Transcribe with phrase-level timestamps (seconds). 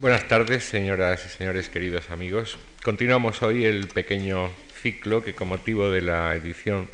[0.00, 2.56] Buenas tardes, señoras y señores queridos amigos.
[2.84, 4.48] Continuamos hoy el pequeño
[4.80, 6.88] ciclo que con motivo de la edición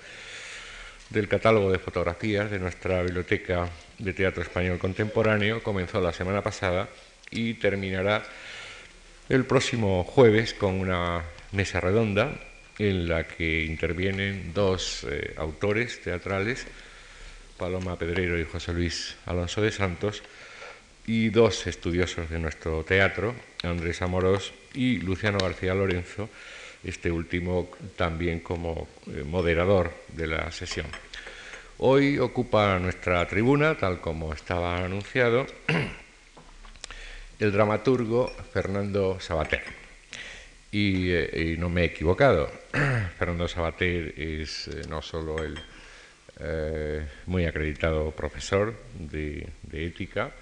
[1.11, 6.89] del catálogo de fotografías de nuestra Biblioteca de Teatro Español Contemporáneo comenzó la semana pasada
[7.31, 8.23] y terminará
[9.29, 12.41] el próximo jueves con una mesa redonda
[12.79, 16.67] en la que intervienen dos eh, autores teatrales,
[17.59, 20.23] Paloma Pedrero y José Luis Alonso de Santos,
[21.07, 26.31] y dos estudiosos de nuestro teatro, Andrés Amorós y Luciano García Lorenzo,
[26.83, 30.87] este último también como eh, moderador de la sesión.
[31.79, 35.47] Hoy ocupa nuestra tribuna, tal como estaba anunciado,
[37.39, 39.63] el dramaturgo Fernando Sabater.
[40.71, 42.51] Y, eh, no me he equivocado,
[43.19, 45.59] Fernando Sabater es eh, no solo el
[47.27, 50.33] muy acreditado profesor de ética,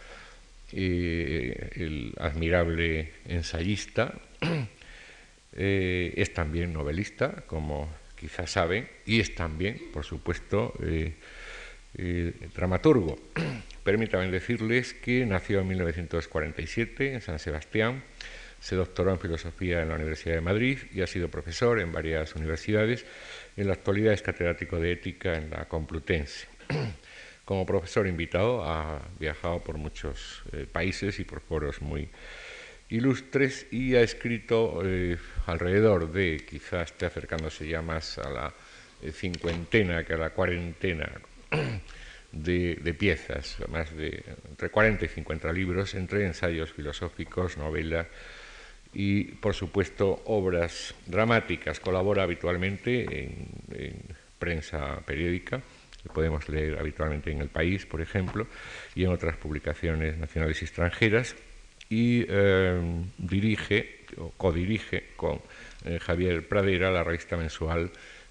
[0.72, 4.14] el admirable ensayista,
[5.52, 11.14] eh, es también novelista, como quizás saben, y es también, por supuesto, eh,
[11.98, 13.18] eh, dramaturgo.
[13.84, 18.02] Permítanme decirles que nació en 1947 en San Sebastián,
[18.60, 22.36] se doctoró en filosofía en la Universidad de Madrid y ha sido profesor en varias
[22.36, 23.04] universidades.
[23.56, 26.46] En la actualidad es catedrático de ética en la Complutense.
[27.44, 32.08] como profesor invitado ha viajado por muchos eh, países y por foros muy
[32.88, 38.54] ilustres y ha escrito eh, alrededor de, quizás esté acercándose ya más a la
[39.02, 41.10] eh, cincuentena que a la cuarentena
[42.32, 48.06] de, piezas, más de entre 40 y 50 libros, entre ensayos filosóficos, novelas
[48.94, 51.80] y, por supuesto, obras dramáticas.
[51.80, 53.94] Colabora habitualmente en
[54.38, 55.62] prensa periódica
[56.02, 58.46] que podemos leer habitualmente en El País, por ejemplo,
[58.94, 61.36] y en otras publicaciones nacionales y extranjeras,
[61.92, 62.80] y eh,
[63.18, 65.42] dirige o codirige con
[65.84, 67.90] eh, Javier Pradera la revista mensual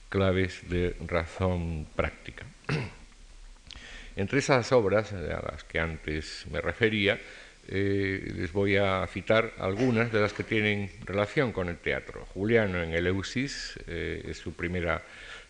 [0.10, 2.44] Claves de Razón Práctica.
[4.16, 7.20] Entre esas obras a las que antes me refería,
[7.68, 12.26] eh, les voy a citar algunas de las que tienen relación con el teatro.
[12.34, 15.04] Juliano en Eleusis es su primera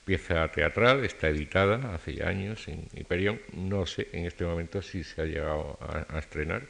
[0.06, 5.04] pieza teatral, está editada hace ya años en Hiperión, no sé en este momento si
[5.04, 6.64] se ha llegado a, estrenar.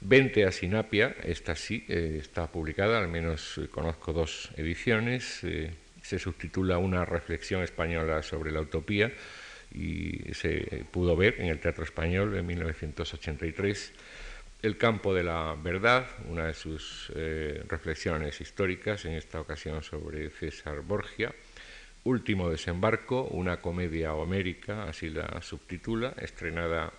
[0.00, 5.72] Vente a Sinapia, esta sí eh, está publicada, al menos eh, conozco dos ediciones, eh,
[6.02, 9.10] se subtitula Una reflexión española sobre la utopía
[9.72, 13.92] y se pudo ver en el Teatro Español en 1983.
[14.62, 17.12] El campo de la verdad, una de sus
[17.68, 21.34] reflexiones históricas, en esta ocasión sobre César Borgia,
[22.04, 26.92] Último desembarco, una comedia homérica, así la subtitula, estrenada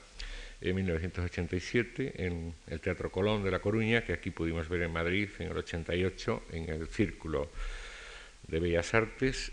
[0.60, 5.30] en 1987 en el Teatro Colón de La Coruña, que aquí pudimos ver en Madrid
[5.38, 7.52] en el 88 en el Círculo
[8.48, 9.52] de Bellas Artes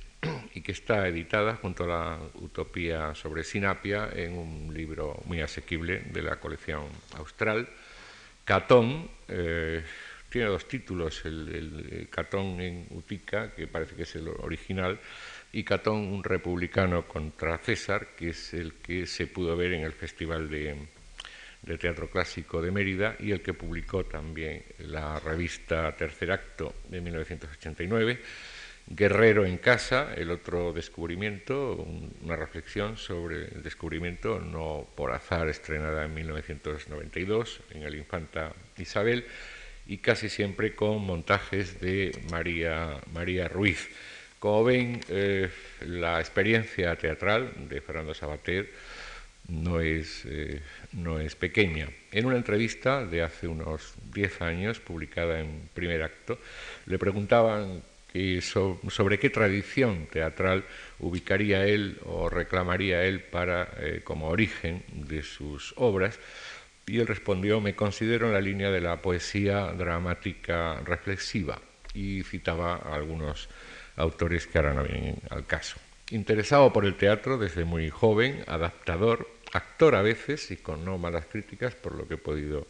[0.55, 6.01] y que está editada junto a la Utopía sobre Sinapia en un libro muy asequible
[6.13, 6.85] de la colección
[7.19, 7.69] austral.
[8.47, 9.85] Catón eh,
[10.31, 14.99] tiene dos títulos, el, el Catón en Utica, que parece que es el original,
[15.53, 19.93] y Catón, un republicano contra César, que es el que se pudo ver en el
[19.93, 20.77] Festival de,
[21.79, 28.21] Teatro Clásico de Mérida y el que publicó también la revista Tercer Acto de 1989.
[28.85, 31.87] Guerrero en casa, el otro descubrimiento,
[32.23, 39.25] una reflexión sobre el descubrimiento, no por azar, estrenada en 1992 en el Infanta Isabel,
[39.87, 43.89] y casi siempre con montajes de María, María Ruiz.
[44.43, 45.49] Como ven, eh,
[45.87, 48.73] la experiencia teatral de Fernando Sabater
[49.47, 50.61] no es, eh,
[50.95, 51.89] no es pequeña.
[52.11, 56.41] En una entrevista de hace unos 10 años, publicada en primer acto,
[56.87, 57.85] le preguntaban
[58.89, 60.65] sobre qué tradición teatral
[60.99, 66.19] ubicaría él o reclamaría él para, eh, como origen de sus obras,
[66.89, 71.61] y él respondió, me considero en la línea de la poesía dramática reflexiva,
[71.95, 73.49] y citaba algunos
[73.97, 75.77] autores que ahora no vienen al caso.
[76.11, 81.27] Interesado por el teatro desde muy joven, adaptador, actor a veces y con no malas
[81.27, 82.67] críticas, por lo que he podido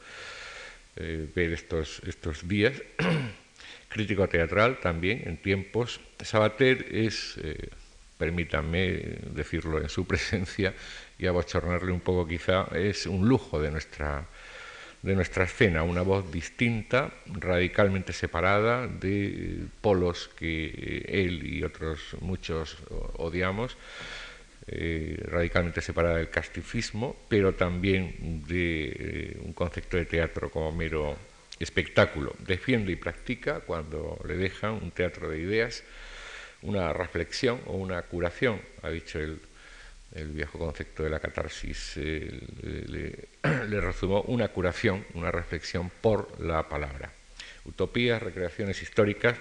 [0.97, 2.75] eh, ver estos, estos días,
[3.89, 6.01] crítico teatral también en tiempos.
[6.21, 7.71] Sabater es, eh,
[8.19, 10.75] permítanme decirlo en su presencia
[11.19, 14.27] y abochornarle un poco quizá, es un lujo de nuestra
[15.03, 22.79] de nuestra escena, una voz distinta, radicalmente separada de polos que él y otros muchos
[23.15, 23.77] odiamos,
[24.69, 31.17] eh, radicalmente separada del castifismo, pero también de eh, un concepto de teatro como mero
[31.59, 32.35] espectáculo.
[32.39, 35.83] Defiende y practica cuando le dejan un teatro de ideas,
[36.63, 39.41] una reflexión o una curación, ha dicho el,
[40.13, 42.31] viejo concepto de la catarsis, eh,
[42.63, 43.29] le,
[43.69, 47.13] le resumó una curación, una reflexión por la palabra.
[47.65, 49.37] Utopías, recreaciones históricas,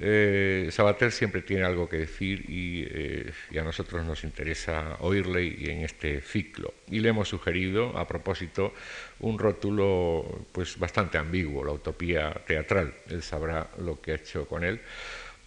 [0.00, 5.70] eh, Sabater siempre tiene algo que decir eh, y, a nosotros nos interesa oírle y
[5.70, 6.72] en este ciclo.
[6.88, 8.72] Y le hemos sugerido, a propósito,
[9.18, 12.94] un rótulo pues bastante ambiguo, la utopía teatral.
[13.08, 14.80] Él sabrá lo que ha hecho con él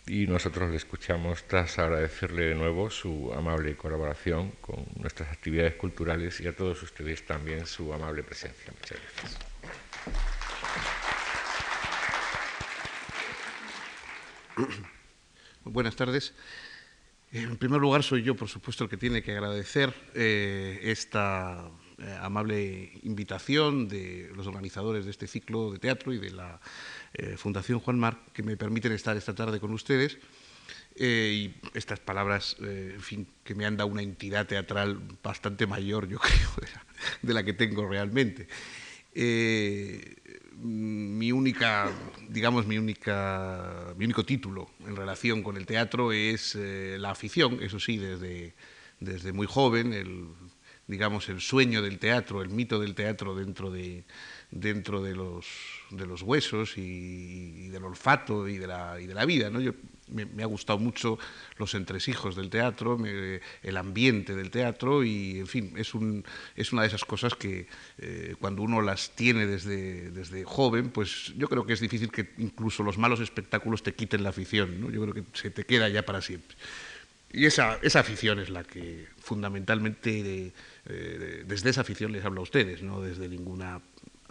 [0.08, 6.40] y nosotros le escuchamos tras agradecerle de nuevo su amable colaboración con nuestras actividades culturales
[6.42, 8.74] y a todos ustedes también su amable presencia.
[8.80, 9.40] Muchas gracias.
[15.64, 16.34] Buenas tardes.
[17.32, 21.70] En primer lugar, soy yo, por supuesto, el que tiene que agradecer eh, esta
[22.02, 26.60] eh, amable invitación de los organizadores de este ciclo de teatro y de la
[27.14, 30.18] eh, Fundación Juan Marc, que me permiten estar esta tarde con ustedes.
[30.96, 36.20] y estas palabras, en fin, que me han dado una entidad teatral bastante mayor, yo
[36.28, 36.50] creo,
[37.22, 38.48] de la, que tengo realmente
[40.62, 41.92] mi única,
[42.30, 47.60] digamos, mi, única, mi único título en relación con el teatro es eh, la afición,
[47.62, 48.54] eso sí, desde,
[49.00, 50.28] desde muy joven, el,
[50.88, 54.04] digamos, el sueño del teatro, el mito del teatro dentro de,
[54.52, 55.46] dentro de los,
[55.90, 59.50] de los huesos y, del olfato y de la, y de la vida.
[59.50, 59.62] ¿no?
[59.62, 59.74] Yo,
[60.12, 61.18] me, ha gustado mucho
[61.58, 66.26] los entresijos del teatro, el ambiente del teatro y, en fin, es, un,
[66.56, 67.68] es una de esas cosas que
[67.98, 72.32] eh, cuando uno las tiene desde, desde joven, pues yo creo que es difícil que
[72.38, 74.82] incluso los malos espectáculos te quiten la afición.
[74.82, 74.90] ¿no?
[74.90, 76.58] Yo creo que se te queda ya para siempre.
[77.34, 80.52] Y esa, esa afición es la que fundamentalmente,
[80.86, 83.82] desde esa afición les habla a ustedes, no desde ninguna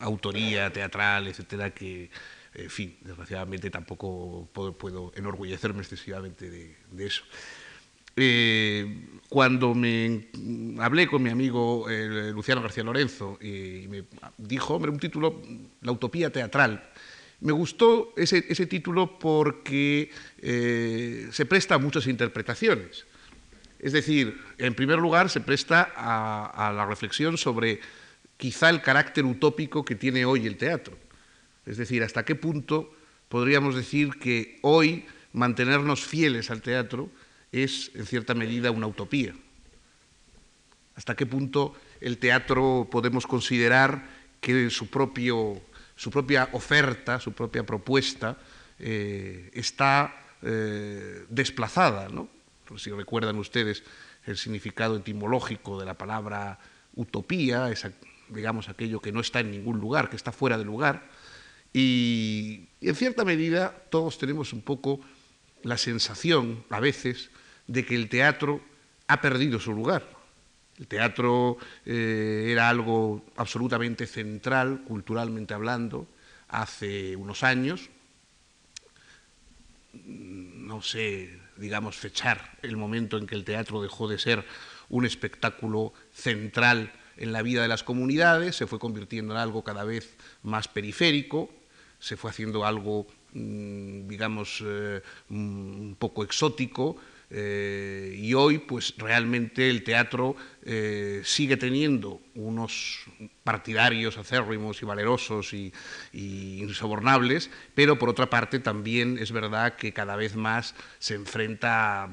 [0.00, 2.10] autoría teatral, etcétera, que,
[2.54, 7.22] en fin, desgraciadamente tampoco puedo, enorgullecerme excesivamente de, eso.
[8.16, 10.26] Eh, cuando me
[10.80, 14.04] hablé con mi amigo eh, Luciano García Lorenzo y me
[14.36, 15.40] dijo, hombre, un título,
[15.82, 16.90] La utopía teatral,
[17.40, 23.06] me gustó ese, título porque eh, se presta a muchas interpretaciones.
[23.80, 27.80] Es decir, en primer lugar, se presta a la reflexión sobre
[28.36, 30.96] quizá el carácter utópico que tiene hoy el teatro.
[31.66, 32.92] Es decir, hasta qué punto
[33.28, 37.10] podríamos decir que hoy mantenernos fieles al teatro
[37.52, 39.34] es, en cierta medida, una utopía.
[40.96, 44.08] Hasta qué punto el teatro podemos considerar
[44.40, 45.60] que su, propio,
[45.94, 48.38] su propia oferta, su propia propuesta,
[48.78, 52.08] eh, está eh, desplazada.
[52.08, 52.28] ¿no?
[52.76, 53.82] Si recuerdan ustedes
[54.26, 56.58] el significado etimológico de la palabra
[56.94, 57.92] utopía, esa
[58.30, 61.08] digamos, aquello que no está en ningún lugar, que está fuera de lugar.
[61.72, 65.00] Y, en cierta medida todos tenemos un poco
[65.62, 67.30] la sensación, a veces,
[67.66, 68.60] de que el teatro
[69.06, 70.08] ha perdido su lugar.
[70.78, 76.08] El teatro eh, era algo absolutamente central, culturalmente hablando,
[76.48, 77.90] hace unos años.
[79.92, 84.44] No sé, digamos, fechar el momento en que el teatro dejó de ser
[84.88, 89.84] un espectáculo central en la vida de las comunidades, se fue convirtiendo en algo cada
[89.84, 91.50] vez más periférico,
[91.98, 96.96] se fue haciendo algo, mm, digamos, eh, mm, un poco exótico,
[97.32, 100.34] eh, y hoy, pues realmente el teatro
[100.64, 103.04] eh, sigue teniendo unos
[103.44, 105.72] partidarios acérrimos y valerosos y,
[106.12, 112.08] insobornables, pero por otra parte también es verdad que cada vez más se enfrenta,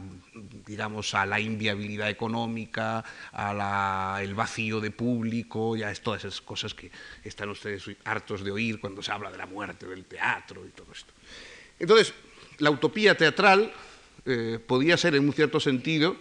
[0.66, 6.92] digamos, a la inviabilidad económica, al vacío de público, ya es todas esas cosas que
[7.24, 10.92] están ustedes hartos de oír cuando se habla de la muerte del teatro y todo
[10.92, 11.14] esto.
[11.80, 12.14] Entonces,
[12.60, 13.72] la utopía teatral
[14.29, 16.17] eh, podía ser en un cierto sentido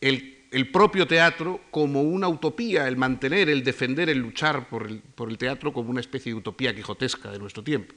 [0.00, 5.70] el, propio teatro como una utopía, el mantener, el defender, el luchar por el, teatro
[5.70, 7.94] como una especie de utopía quijotesca de nuestro tiempo.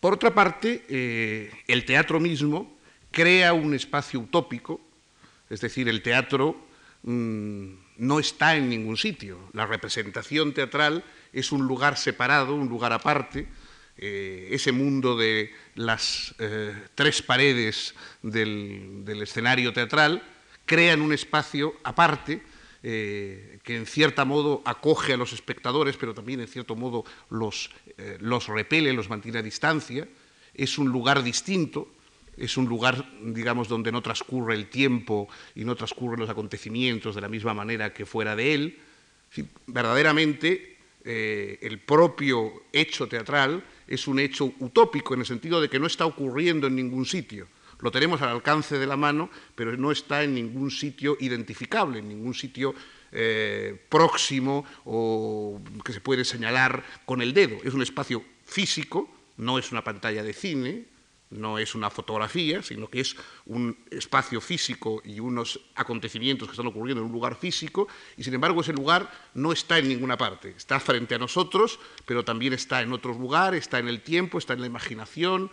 [0.00, 2.76] Por otra parte, eh, el teatro mismo
[3.12, 4.80] crea un espacio utópico,
[5.48, 6.56] es decir, el teatro
[7.04, 7.66] mm,
[7.98, 9.38] no está en ningún sitio.
[9.52, 13.46] La representación teatral es un lugar separado, un lugar aparte,
[13.98, 20.22] eh, ese mundo de las eh, tres paredes del, escenario teatral,
[20.66, 22.42] crean un espacio aparte
[22.82, 27.70] eh, que en cierto modo acoge a los espectadores, pero también en cierto modo los,
[28.48, 30.06] repele, los mantiene a distancia.
[30.52, 31.88] Es un lugar distinto,
[32.36, 37.22] es un lugar, digamos, donde no transcurre el tiempo y no transcurren los acontecimientos de
[37.22, 38.78] la misma manera que fuera de él.
[39.66, 45.86] verdaderamente el propio hecho teatral es un hecho utópico en el sentido de que no
[45.86, 47.46] está ocurriendo en ningún sitio.
[47.80, 52.08] Lo tenemos al alcance de la mano, pero no está en ningún sitio identificable, en
[52.08, 52.74] ningún sitio
[53.12, 57.58] eh, próximo o que se puede señalar con el dedo.
[57.64, 60.84] Es un espacio físico, no es una pantalla de cine,
[61.30, 63.16] no es una fotografía, sino que es
[63.46, 68.34] un espacio físico y unos acontecimientos que están ocurriendo en un lugar físico, y sin
[68.34, 72.82] embargo ese lugar no está en ninguna parte, está frente a nosotros, pero también está
[72.82, 75.50] en otros lugares, está en el tiempo, está en la imaginación.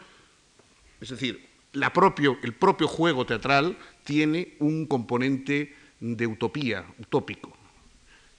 [1.01, 7.57] Es decir, el propio juego teatral tiene un componente de utopía, utópico.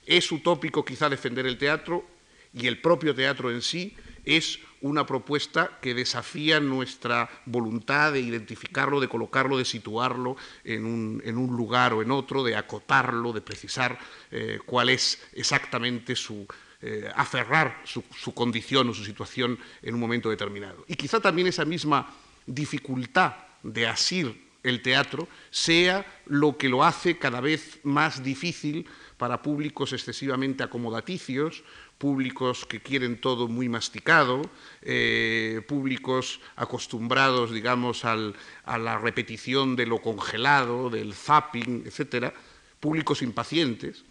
[0.05, 2.05] Es utópico quizá defender el teatro
[2.53, 3.95] y el propio teatro en sí
[4.25, 11.55] es una propuesta que desafía nuestra voluntad de identificarlo, de colocarlo, de situarlo en un,
[11.55, 13.97] lugar o en otro, de acotarlo, de precisar
[14.31, 16.45] eh, cuál es exactamente su,
[16.81, 20.85] eh, aferrar su, su, condición o su situación en un momento determinado.
[20.87, 22.13] Y quizá también esa misma
[22.45, 29.41] dificultad de asir el teatro sea lo que lo hace cada vez más difícil para
[29.41, 31.63] públicos excesivamente acomodaticios,
[31.97, 34.41] públicos que quieren todo muy masticado,
[34.81, 42.33] eh, públicos acostumbrados, digamos, a la repetición de lo congelado, del zapping, etcétera,
[42.79, 44.03] públicos impacientes,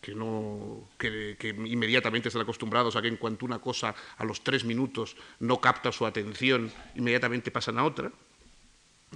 [0.00, 4.64] que, no, que, inmediatamente están acostumbrados a que en cuanto una cosa a los tres
[4.64, 8.12] minutos no capta su atención, inmediatamente pasan a otra.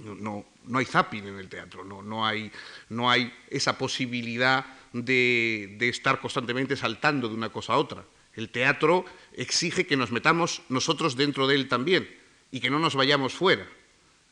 [0.01, 2.51] No, no, hay zapping en el teatro, no, no, hay,
[2.89, 8.03] no hay esa posibilidad de, estar constantemente saltando de una cosa a otra.
[8.33, 12.09] El teatro exige que nos metamos nosotros dentro de él también
[12.51, 13.67] y que no nos vayamos fuera.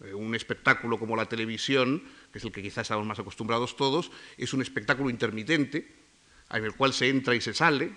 [0.03, 4.11] Eh, un espectáculo como la televisión, que es el que quizás estamos más acostumbrados todos,
[4.37, 5.91] es un espectáculo intermitente,
[6.51, 7.91] en el cual se entra y se sale,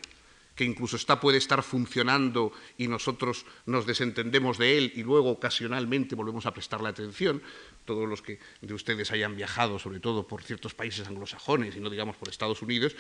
[0.55, 6.15] que incluso está, puede estar funcionando y nosotros nos desentendemos de él y luego ocasionalmente
[6.15, 7.43] volvemos a prestarle atención.
[7.85, 11.91] Todos los que de ustedes hayan viajado, sobre todo por ciertos países anglosajones y no
[11.91, 12.95] digamos por Estados Unidos,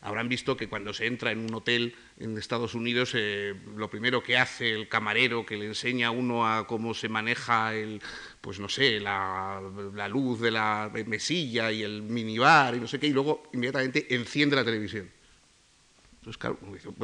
[0.00, 4.22] habrán visto que cuando se entra en un hotel en Estados Unidos, eh, lo primero
[4.22, 8.02] que hace el camarero, que le enseña a uno a cómo se maneja el,
[8.40, 9.62] pues no sé, la,
[9.94, 14.14] la luz de la mesilla y el minibar y no sé qué, y luego inmediatamente
[14.14, 15.15] enciende la televisión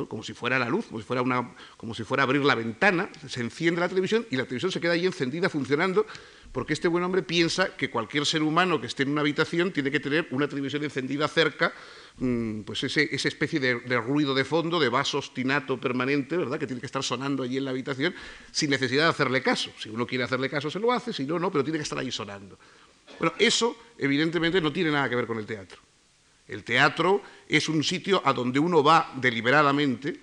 [0.08, 3.08] como si fuera la luz, como si fuera, una, como si fuera abrir la ventana,
[3.28, 6.06] se enciende la televisión y la televisión se queda ahí encendida, funcionando,
[6.50, 9.90] porque este buen hombre piensa que cualquier ser humano que esté en una habitación tiene
[9.90, 11.72] que tener una televisión encendida cerca,
[12.18, 16.66] mm, pues ese, esa especie de, ruido de fondo, de vaso ostinato permanente, ¿verdad?, que
[16.66, 18.14] tiene que estar sonando allí en la habitación
[18.50, 19.70] sin necesidad de hacerle caso.
[19.78, 21.98] Si uno quiere hacerle caso, se lo hace, si no, no, pero tiene que estar
[21.98, 22.58] ahí sonando.
[23.18, 25.91] Bueno, eso evidentemente no tiene nada que ver con el teatro.
[26.52, 30.20] El teatro es un sitio a donde uno va deliberadamente,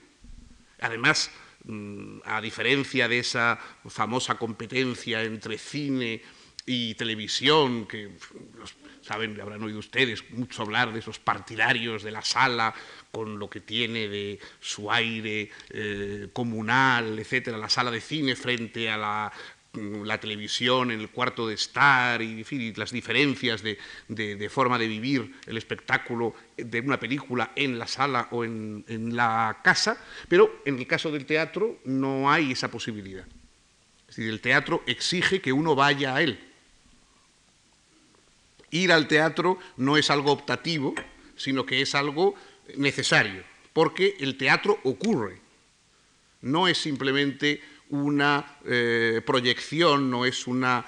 [0.80, 1.32] además,
[1.66, 6.22] mm, a diferencia de esa famosa competencia entre cine
[6.68, 8.12] y televisión, que
[9.02, 12.76] saben, habrán oído ustedes mucho hablar de esos partidarios de la sala,
[13.12, 18.88] con lo que tiene de su aire eh, comunal, etcétera, la sala de cine frente
[18.88, 19.34] a la
[19.74, 25.58] la televisión en el cuarto de estar y, las diferencias de, forma de vivir el
[25.58, 28.84] espectáculo de una película en la sala o en,
[29.16, 33.26] la casa, pero en el caso del teatro no hay esa posibilidad.
[34.08, 36.40] Es decir, el teatro exige que uno vaya a él.
[38.72, 40.96] Ir al teatro no es algo optativo,
[41.36, 42.36] sino que es algo
[42.76, 45.40] necesario, porque el teatro ocurre.
[46.42, 50.86] No es simplemente una eh, proyección, no es una,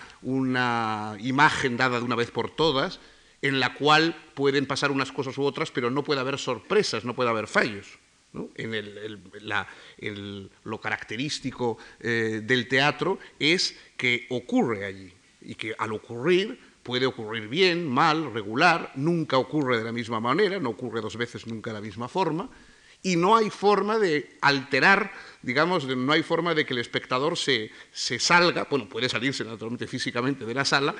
[1.19, 2.99] imagen dada de una vez por todas,
[3.41, 7.15] en la cual pueden pasar unas cosas u otras, pero no puede haber sorpresas, no
[7.15, 7.99] puede haber fallos.
[8.55, 17.05] En lo característico eh, del teatro es que ocurre allí y que al ocurrir puede
[17.05, 21.71] ocurrir bien, mal, regular, nunca ocurre de la misma manera, no ocurre dos veces nunca
[21.71, 22.49] de la misma forma,
[23.03, 27.71] y no hay forma de alterar, digamos, no hay forma de que el espectador se,
[27.91, 30.95] salga, bueno, puede salirse naturalmente físicamente de la sala,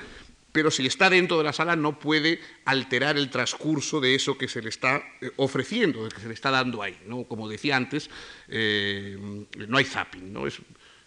[0.52, 4.48] pero si está dentro de la sala no puede alterar el transcurso de eso que
[4.48, 6.98] se le está eh, ofreciendo, de que se le está dando ahí.
[7.06, 7.24] ¿no?
[7.24, 8.10] Como decía antes,
[8.48, 9.16] eh,
[9.66, 10.30] no hay zapping.
[10.32, 10.46] ¿no?
[10.46, 10.58] Es,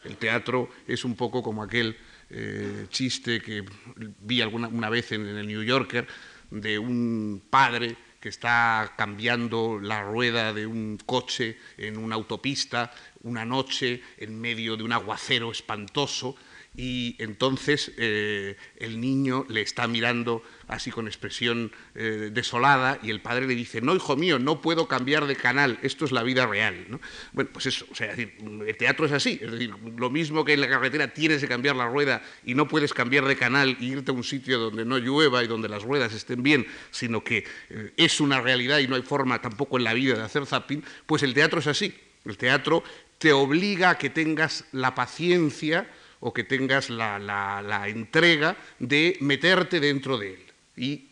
[0.04, 1.96] el teatro es un poco como aquel
[2.30, 3.64] eh, chiste que
[3.96, 6.08] vi alguna una vez en el New Yorker
[6.50, 12.92] de un padre que está cambiando la rueda de un coche en una autopista
[13.26, 16.36] una noche en medio de un aguacero espantoso
[16.78, 23.22] y entonces eh, el niño le está mirando así con expresión eh, desolada y el
[23.22, 26.46] padre le dice, no, hijo mío, no puedo cambiar de canal, esto es la vida
[26.46, 27.00] real.
[27.32, 30.62] Bueno, pues eso, o sea, el teatro es así, es decir, lo mismo que en
[30.62, 34.12] la carretera tienes que cambiar la rueda y no puedes cambiar de canal e irte
[34.12, 37.94] a un sitio donde no llueva y donde las ruedas estén bien, sino que eh,
[37.96, 41.24] es una realidad y no hay forma tampoco en la vida de hacer zapping, pues
[41.24, 41.94] el teatro es así.
[42.26, 42.84] El teatro
[43.26, 45.90] te obliga a que tengas la paciencia,
[46.20, 50.46] o que tengas la, entrega de meterte dentro de él
[50.78, 51.08] y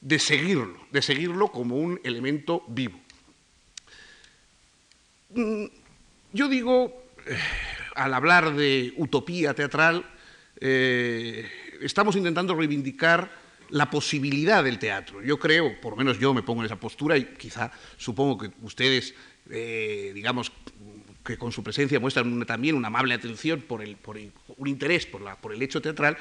[0.00, 2.98] de seguirlo, de seguirlo como un elemento vivo.
[5.34, 5.66] Mm,
[6.32, 7.36] yo digo, eh,
[7.96, 10.06] al hablar de utopía teatral,
[10.58, 11.50] eh,
[11.82, 13.30] estamos intentando reivindicar
[13.68, 15.20] la posibilidad del teatro.
[15.22, 18.50] Yo creo, por lo menos yo me pongo en esa postura y quizá supongo que
[18.62, 19.14] ustedes,
[19.50, 20.50] eh, digamos,
[21.24, 24.18] que con su presencia muestran también una amable atención por, el, por
[24.56, 26.16] un interés por, la, por el hecho teatral,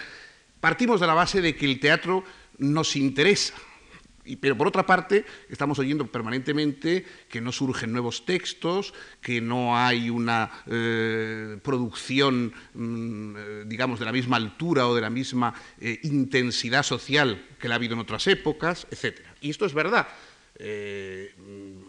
[0.59, 2.23] partimos de la base de que el teatro
[2.57, 3.53] nos interesa.
[4.39, 10.11] Pero por otra parte, estamos oyendo permanentemente que no surgen nuevos textos, que no hay
[10.11, 15.99] una eh, producción, mm, eh, digamos, de la misma altura o de la misma eh,
[16.03, 19.19] intensidad social que la ha habido en otras épocas, etc.
[19.41, 20.07] Y esto es verdad.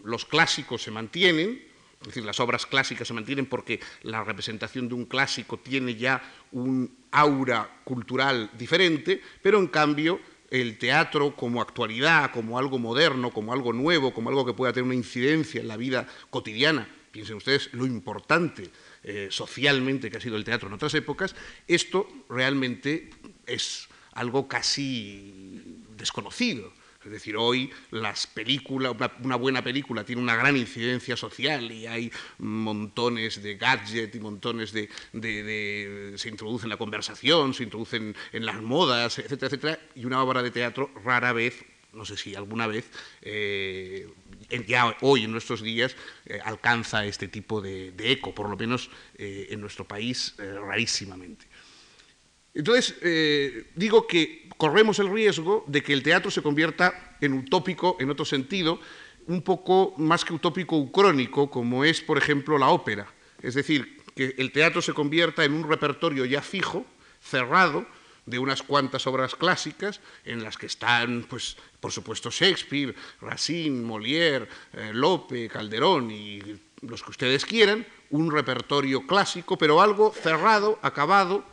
[0.03, 1.61] los clásicos se mantienen,
[2.03, 6.21] es decir, las obras clásicas se mantienen porque la representación de un clásico tiene ya
[6.51, 10.19] un aura cultural diferente, pero en cambio
[10.49, 14.85] el teatro como actualidad, como algo moderno, como algo nuevo, como algo que pueda tener
[14.85, 18.69] una incidencia en la vida cotidiana, piensen ustedes lo importante
[19.03, 21.35] eh, socialmente que ha sido el teatro en otras épocas,
[21.67, 23.11] esto realmente
[23.45, 26.73] es algo casi desconocido.
[27.05, 32.11] Es decir, hoy las películas, una, buena película tiene una gran incidencia social y hay
[32.39, 38.61] montones de gadgets y montones de, se introducen en la conversación, se introducen en las
[38.61, 42.89] modas, etcétera, etcétera, y una obra de teatro rara vez, no sé si alguna vez,
[43.21, 44.09] eh,
[44.67, 45.95] ya hoy en nuestros días
[46.25, 51.52] eh, alcanza este tipo de, eco, por lo menos eh, en nuestro país rarísimamente.
[52.53, 52.95] Entonces,
[53.75, 58.25] digo que corremos el riesgo de que el teatro se convierta en utópico en otro
[58.25, 58.79] sentido,
[59.27, 63.07] un poco más que utópico ucrónico, como es, por ejemplo, la ópera.
[63.41, 66.85] Es decir, que el teatro se convierta en un repertorio ya fijo,
[67.21, 67.85] cerrado,
[68.25, 74.47] de unas cuantas obras clásicas en las que están, pues, por supuesto, Shakespeare, Racine, Molière,
[74.73, 76.41] eh, Lope, Calderón y
[76.81, 81.43] los que ustedes quieran, un repertorio clásico, pero algo cerrado, acabado,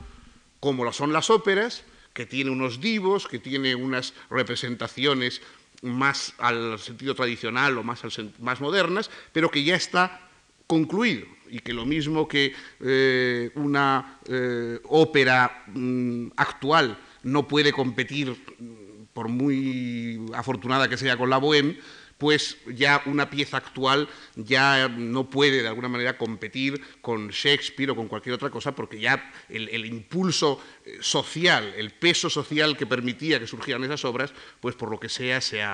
[0.61, 5.41] como lo son las óperas, que tiene unos divos, que tiene unas representaciones
[5.83, 8.03] más al sentido tradicional o más,
[8.39, 10.29] más modernas, pero que ya está
[10.67, 11.27] concluido.
[11.49, 19.07] Y que lo mismo que eh, una eh, ópera mm, actual no puede competir, mm,
[19.13, 21.77] por muy afortunada que sea con la Bohème,
[22.21, 24.07] pues ya una pieza actual
[24.37, 29.01] ya no puede de alguna manera competir con Shakespeare o con cualquier otra cosa porque
[29.01, 34.75] ya el, impulso eh, social, el peso social que permitía que surgieran esas obras, pues
[34.75, 35.65] por lo que sea, se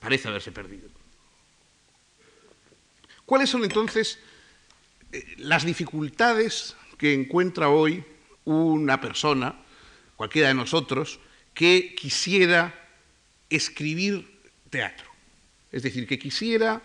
[0.00, 0.88] parece haberse perdido.
[3.26, 4.18] ¿Cuáles son entonces
[5.12, 8.02] eh, las dificultades que encuentra hoy
[8.46, 9.54] una persona,
[10.16, 11.20] cualquiera de nosotros,
[11.52, 12.88] que quisiera
[13.50, 15.09] escribir teatro?
[15.72, 16.82] Es decir, que quisiera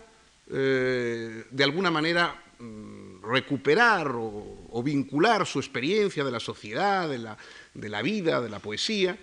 [0.51, 8.01] eh, de alguna manera mm, recuperar o, vincular su experiencia de la sociedad, de la,
[8.01, 9.17] vida, de la poesía,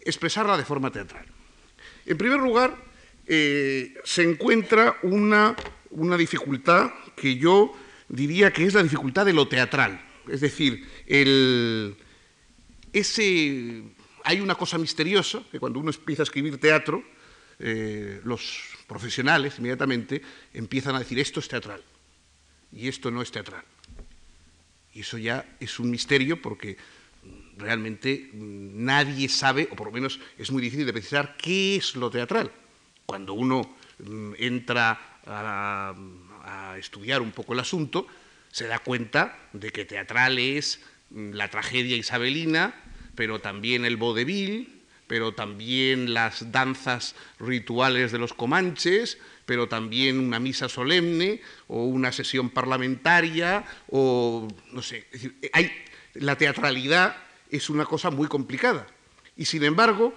[0.00, 1.26] expresarla de forma teatral.
[2.06, 2.76] En primer lugar,
[3.26, 5.56] eh, se encuentra una,
[6.16, 7.74] dificultad que yo
[8.08, 10.00] diría que es la dificultad de lo teatral.
[10.28, 10.86] Es decir,
[12.92, 13.82] ese,
[14.22, 17.04] hay una cosa misteriosa que cuando uno empieza a escribir teatro,
[17.58, 21.82] eh, los profesionales inmediatamente empiezan a decir esto es teatral
[22.72, 23.64] y esto no es teatral.
[24.92, 26.76] Y eso ya es un misterio porque
[27.56, 32.10] realmente nadie sabe, o por lo menos es muy difícil de precisar, qué es lo
[32.10, 32.50] teatral.
[33.06, 35.94] Cuando uno mm, entra a,
[36.78, 38.06] estudiar un poco el asunto,
[38.50, 42.74] se da cuenta de que teatral es mm, la tragedia isabelina,
[43.14, 50.40] pero también el vodevil, pero también las danzas rituales de los comanches, pero también una
[50.40, 55.06] misa solemne o una sesión parlamentaria o no sé,
[56.14, 57.16] la teatralidad
[57.50, 58.86] es una cosa muy complicada.
[59.36, 60.14] Y sin embargo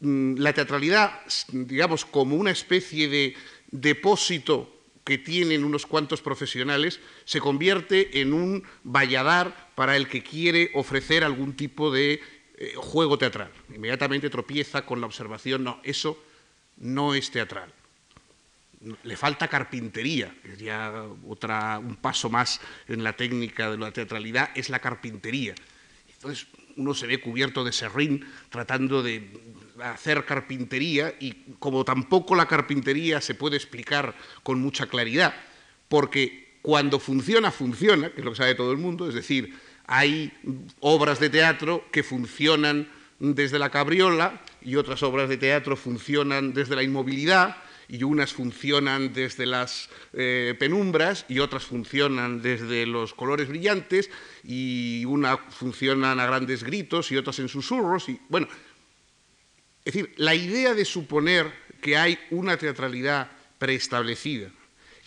[0.00, 1.20] mm, la teatralidad,
[1.52, 3.34] digamos, como una especie de
[3.70, 4.72] depósito
[5.06, 11.22] que tienen unos cuantos profesionales se convierte en un valladar para el que quiere ofrecer
[11.22, 12.20] algún tipo de
[12.58, 13.50] eh, juego teatral.
[13.74, 16.22] Inmediatamente tropieza con la observación, no, eso
[16.78, 17.72] no es teatral.
[19.02, 24.50] Le falta carpintería, que ya otra, un paso más en la técnica de la teatralidad,
[24.54, 25.54] es la carpintería.
[26.14, 29.28] Entonces uno se ve cubierto de serrín tratando de
[29.82, 35.34] hacer carpintería y como tampoco la carpintería se puede explicar con mucha claridad,
[35.88, 39.54] porque cuando funciona, funciona, que es lo que sabe todo el mundo, es decir,
[39.86, 40.32] hay
[40.80, 46.76] obras de teatro que funcionan desde la cabriola y otras obras de teatro funcionan desde
[46.76, 47.56] la inmovilidad
[47.88, 54.10] y unas funcionan desde las eh, penumbras y otras funcionan desde los colores brillantes
[54.42, 58.48] y una funcionan a grandes gritos y otras en susurros y bueno,
[59.84, 64.50] es decir, la idea de suponer que hay una teatralidad preestablecida,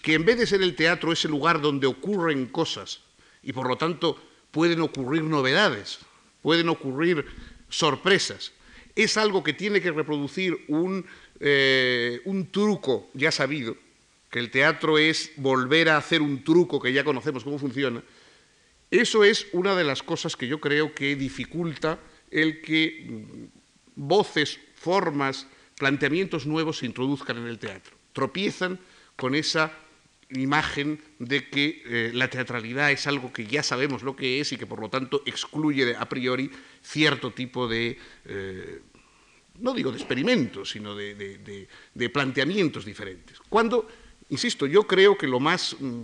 [0.01, 3.01] que en vez de ser el teatro es el lugar donde ocurren cosas
[3.43, 5.99] y por lo tanto pueden ocurrir novedades,
[6.41, 7.25] pueden ocurrir
[7.69, 8.53] sorpresas,
[8.95, 11.05] es algo que tiene que reproducir un,
[11.39, 13.77] eh, un truco ya sabido,
[14.29, 18.03] que el teatro es volver a hacer un truco que ya conocemos cómo funciona,
[18.91, 21.99] eso es una de las cosas que yo creo que dificulta
[22.31, 23.49] el que
[23.95, 25.45] voces formas,
[25.77, 27.95] planteamientos nuevos se introduzcan en el teatro.
[28.13, 28.79] Tropiezan
[29.15, 29.71] con esa
[30.31, 34.57] imagen de que eh, la teatralidad es algo que ya sabemos lo que es y
[34.57, 36.51] que por lo tanto excluye a priori
[36.83, 38.81] cierto tipo de, eh,
[39.59, 41.67] no digo de experimentos, sino de,
[42.13, 43.39] planteamientos diferentes.
[43.49, 43.87] Cuando,
[44.29, 46.03] insisto, yo creo que lo más mm,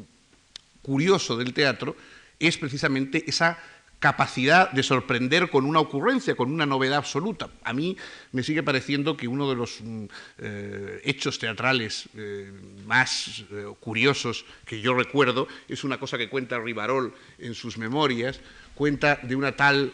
[0.81, 1.95] curioso del teatro
[2.39, 3.57] es precisamente esa
[4.05, 7.49] capacidad de sorprender con una ocurrencia, con una novedad absoluta.
[7.63, 7.97] A mí
[8.33, 10.05] me sigue pareciendo que uno de los mm,
[10.37, 12.51] eh, hechos teatrales eh,
[12.85, 18.41] más eh, curiosos que yo recuerdo es una cosa que cuenta Rivarol en sus memorias,
[18.75, 19.91] cuenta de una tal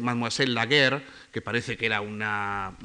[0.00, 2.76] Mademoiselle Laguerre, que parece que era una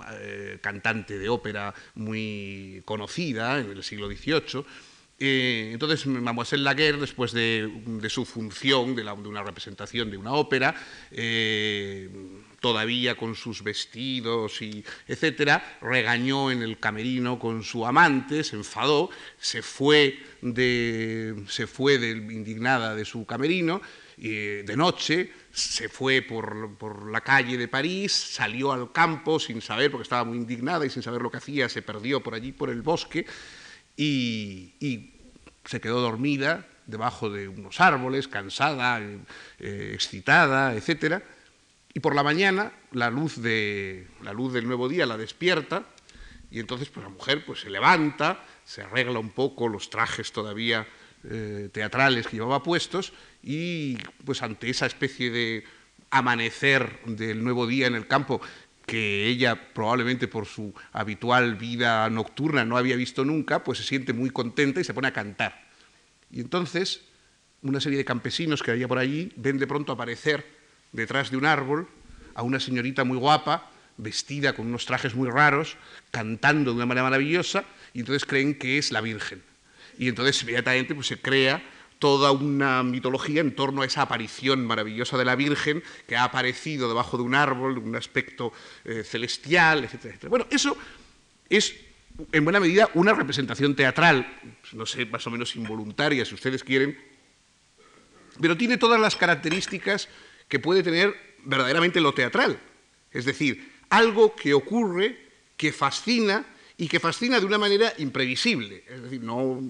[0.62, 4.64] cantante de ópera muy conocida en el siglo XVIII,
[5.20, 7.70] eh, entonces, Mademoiselle Laguerre, después de,
[8.10, 10.76] su función, de, una representación de una ópera,
[11.10, 12.10] eh,
[12.60, 19.10] todavía con sus vestidos y etcétera, regañó en el camerino con su amante, se enfadó,
[19.40, 23.82] se fue, se fue indignada de su camerino,
[24.18, 30.04] de noche, se fue por, la calle de París, salió al campo sin saber, porque
[30.04, 32.84] estaba muy indignada y sin saber lo que hacía, se perdió por allí, por el
[32.84, 33.26] bosque,
[33.98, 35.14] y,
[35.66, 41.22] se quedó dormida debajo de unos árboles, cansada, eh, excitada, etc.
[41.94, 45.84] Y por la mañana la luz, de, la luz del nuevo día la despierta
[46.50, 50.88] y entonces pues, la mujer pues, se levanta, se arregla un poco los trajes todavía
[51.30, 53.12] eh, teatrales que llevaba puestos
[53.44, 55.66] y pues ante esa especie de
[56.12, 58.40] amanecer del nuevo día en el campo
[58.88, 64.14] que ella probablemente por su habitual vida nocturna no había visto nunca, pues se siente
[64.14, 65.68] muy contenta y se pone a cantar.
[66.32, 67.02] Y entonces
[67.62, 70.46] una serie de campesinos que había por allí ven de pronto aparecer
[70.94, 71.90] detrás de un árbol
[72.34, 75.76] a una señorita muy guapa, vestida con unos trajes muy raros,
[76.12, 79.44] cantando de una manera maravillosa, y entonces creen que es la Virgen.
[79.98, 81.62] Y entonces inmediatamente pues, se crea
[82.00, 86.88] toda una mitología en torno a esa aparición maravillosa de la Virgen que ha aparecido
[86.88, 88.54] debajo de un árbol, un aspecto
[88.86, 90.30] eh, celestial, etcétera, etcétera.
[90.30, 90.78] Bueno, eso
[91.50, 91.76] es
[92.32, 94.28] en buena medida una representación teatral,
[94.74, 96.98] no sé, más o menos involuntaria, si ustedes quieren,
[98.40, 100.10] pero tiene todas las características
[100.48, 102.60] que puede tener verdaderamente lo teatral.
[103.12, 105.18] Es decir, algo que ocurre,
[105.56, 106.46] que fascina
[106.78, 108.84] y que fascina de una manera imprevisible.
[108.88, 109.62] Es decir, no,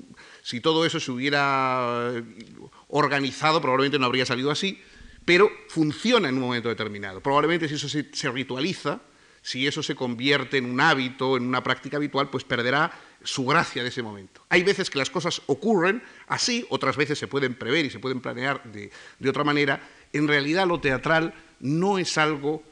[0.48, 2.24] si todo eso se hubiera eh,
[2.88, 4.80] organizado, probablemente no habría salido así,
[5.26, 7.20] pero funciona en un momento determinado.
[7.20, 9.02] Probablemente si eso se, ritualiza,
[9.42, 13.84] si eso se convierte en un hábito, en una práctica habitual, pues perderá su gracia
[13.84, 14.42] de ese momento.
[14.48, 18.22] Hay veces que las cosas ocurren así, otras veces se pueden prever y se pueden
[18.22, 18.90] planear de,
[19.28, 19.82] otra manera.
[20.14, 22.64] En realidad lo teatral no es algo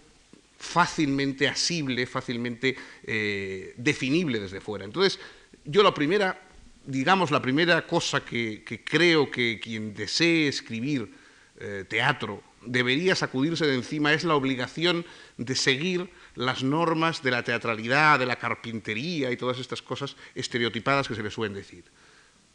[0.57, 4.85] fácilmente asible, fácilmente eh, definible desde fuera.
[4.85, 5.19] Entonces,
[5.65, 6.44] yo la primera
[6.85, 11.11] digamos, la primera cosa que, creo que quien desee escribir
[11.57, 15.05] eh, teatro debería sacudirse de encima es la obligación
[15.37, 21.07] de seguir las normas de la teatralidad, de la carpintería y todas estas cosas estereotipadas
[21.07, 21.83] que se le suelen decir.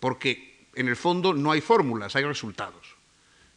[0.00, 2.96] Porque en el fondo no hay fórmulas, hay resultados.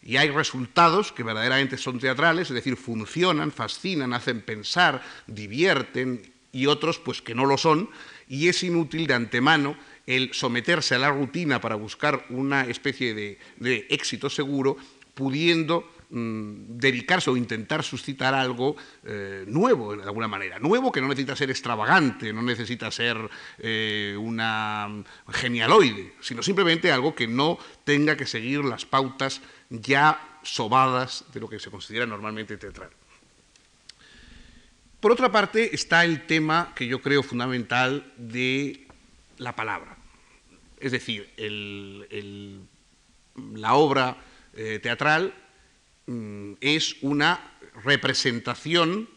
[0.01, 6.67] Y hay resultados que verdaderamente son teatrales, es decir, funcionan, fascinan, hacen pensar, divierten, y
[6.67, 7.89] otros pues que no lo son,
[8.27, 13.87] y es inútil de antemano el someterse a la rutina para buscar una especie de,
[13.89, 14.77] éxito seguro,
[15.13, 20.59] pudiendo mm, dedicarse o intentar suscitar algo eh, nuevo, de alguna manera.
[20.59, 23.17] Nuevo que no necesita ser extravagante, no necesita ser
[23.59, 31.25] eh, una genialoide, sino simplemente algo que no tenga que seguir las pautas ya sobadas
[31.33, 32.89] de lo que se considera normalmente teatral.
[34.99, 38.87] Por otra parte está el tema que yo creo fundamental de
[39.37, 39.92] la palabra.
[40.83, 41.29] Es decir,
[43.55, 44.17] la obra
[44.53, 45.33] eh, teatral
[46.07, 49.07] mm, es una representación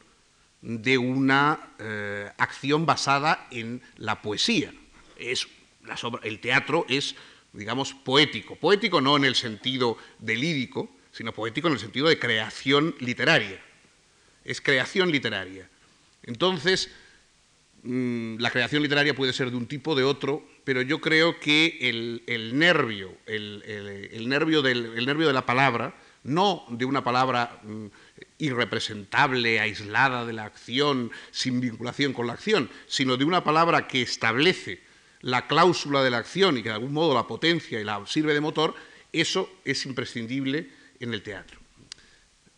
[0.63, 4.73] de una eh, acción basada en la poesía.
[5.17, 5.49] Es,
[6.23, 7.17] el teatro es,
[7.53, 8.55] digamos, poético.
[8.55, 13.61] Poético no en el sentido de lírico, sino poético en el sentido de creación literaria.
[14.45, 15.69] Es creación literaria.
[16.23, 16.93] Entonces,
[17.83, 21.79] mm, la creación literaria puede ser de un tipo, de otro, pero yo creo que
[21.81, 27.87] el, nervio, el, nervio de la palabra, no de una palabra mm,
[28.39, 34.03] irrepresentable, aislada de la acción, sin vinculación con la acción, sino de una palabra que
[34.03, 34.81] establece
[35.21, 38.35] la cláusula de la acción y que de algún modo la potencia y la sirve
[38.35, 38.75] de motor,
[39.13, 41.61] eso es imprescindible en el teatro.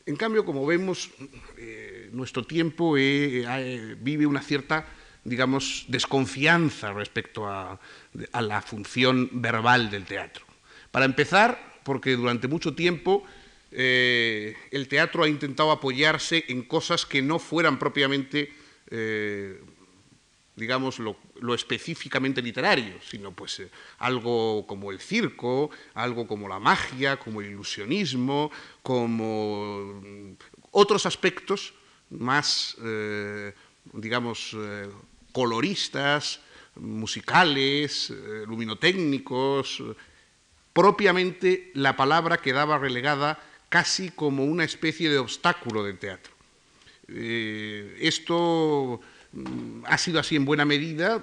[0.07, 1.11] En cambio, como vemos,
[1.59, 4.87] eh, nuestro tiempo eh, eh, vive una cierta,
[5.25, 7.79] digamos, desconfianza respecto a,
[8.41, 10.45] la función verbal del teatro.
[10.91, 13.25] Para empezar, porque durante mucho tiempo
[13.71, 18.51] el teatro ha intentado apoyarse en cosas que no fueran propiamente
[20.59, 27.17] digamos, lo, específicamente literario, sino pues eh, algo como el circo, algo como la magia,
[27.17, 28.51] como el ilusionismo,
[28.83, 30.03] como
[30.73, 31.73] otros aspectos
[32.11, 33.55] más, eh,
[33.93, 34.89] digamos, eh,
[35.33, 36.41] coloristas,
[36.77, 38.13] musicales,
[38.47, 39.83] luminotécnicos.
[40.73, 46.33] Propiamente la palabra quedaba relegada casi como una especie de obstáculo del teatro.
[47.09, 49.01] esto
[49.33, 51.23] Mm, ha sido así en buena medida,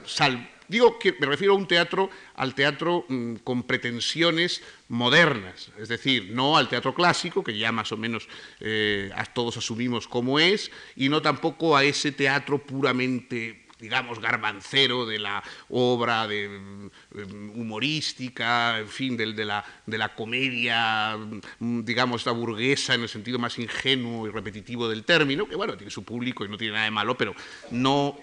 [0.68, 6.32] digo que me refiero a un teatro, al teatro mm, con pretensiones modernas, es decir,
[6.32, 8.28] no al teatro clásico, que ya más o menos
[8.60, 15.20] eh, todos asumimos cómo es, y no tampoco a ese teatro puramente digamos, garbancero de
[15.20, 21.18] la obra de, mm, humorística, en fin, de, la, comedia,
[21.60, 25.76] mm, digamos, la burguesa en el sentido más ingenuo y repetitivo del término, que bueno,
[25.76, 27.36] tiene su público y no tiene nada de malo, pero
[27.70, 28.16] no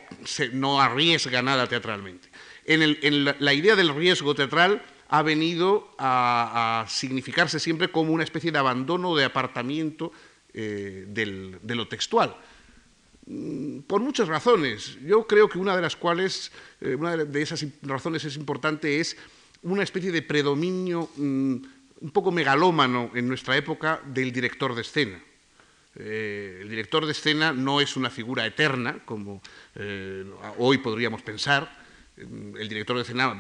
[0.81, 2.31] arriesga nada teatralmente.
[2.64, 9.16] La, idea del riesgo teatral ha venido a, significarse siempre como una especie de abandono,
[9.16, 10.12] de apartamiento
[10.55, 12.37] eh, del, de lo textual.
[13.27, 14.96] Mm, por muchas razones.
[15.05, 19.16] Yo creo que una de las cuales, eh, una de esas razones es importante, es
[19.62, 21.57] una especie de predominio mm,
[22.01, 25.22] un poco megalómano en nuestra época del director de escena.
[25.96, 29.42] Eh, el director de escena no es una figura eterna, como
[30.59, 31.81] hoy podríamos pensar.
[32.16, 33.37] Mm, el director de escena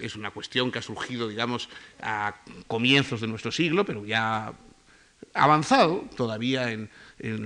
[0.00, 1.68] es una cuestión que ha surgido, digamos,
[2.00, 4.52] a comienzos de nuestro siglo, pero ya
[5.34, 6.90] avanzado todavía en,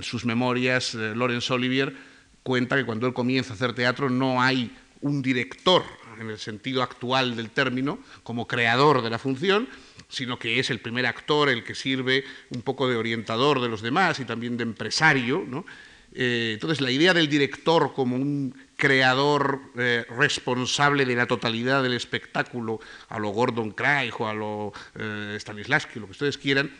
[0.01, 1.95] sus memorias, eh, Laurence Olivier
[2.41, 5.83] cuenta que cuando él comienza a hacer teatro no hay un director
[6.19, 9.67] en el sentido actual del término, como creador de la función,
[10.09, 13.81] sino que es el primer actor el que sirve un poco de orientador de los
[13.81, 15.45] demás y también de empresario.
[16.13, 21.93] Eh, entonces, la idea del director como un creador eh, responsable de la totalidad del
[21.93, 24.73] espectáculo, a lo Gordon Craig o a lo
[25.39, 26.71] Stanislavski, lo que ustedes quieran,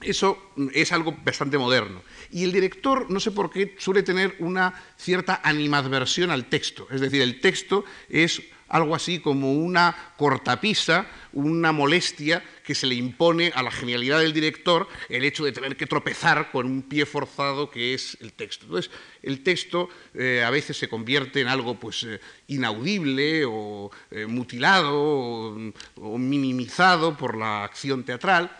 [0.00, 0.38] eso
[0.72, 2.02] es algo bastante moderno.
[2.30, 6.88] Y el director, no sé por qué, suele tener una cierta animadversión al texto.
[6.90, 8.42] Es decir, el texto es
[8.74, 14.32] algo así como una cortapisa, una molestia que se le impone a la genialidad del
[14.32, 18.64] director el hecho de tener que tropezar con un pie forzado que es el texto.
[18.66, 18.90] Entonces,
[19.22, 25.54] el texto eh, a veces se convierte en algo pues, eh, inaudible o eh, mutilado
[25.94, 28.50] o minimizado por la acción teatral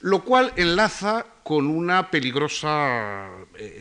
[0.00, 3.30] lo cual enlaza con una peligrosa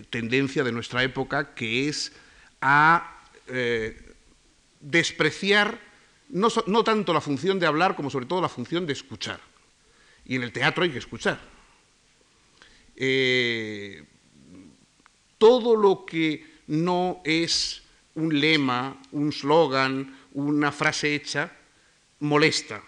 [0.09, 2.13] tendencia de nuestra época que es
[2.61, 3.11] a
[4.85, 5.79] despreciar
[6.29, 9.39] no, tanto la función de hablar como sobre todo la función de escuchar.
[10.25, 11.39] Y en el teatro hay que escuchar.
[12.95, 14.03] Eh,
[15.37, 17.83] todo lo que no es
[18.15, 21.51] un lema, un slogan, una frase hecha,
[22.19, 22.81] molesta,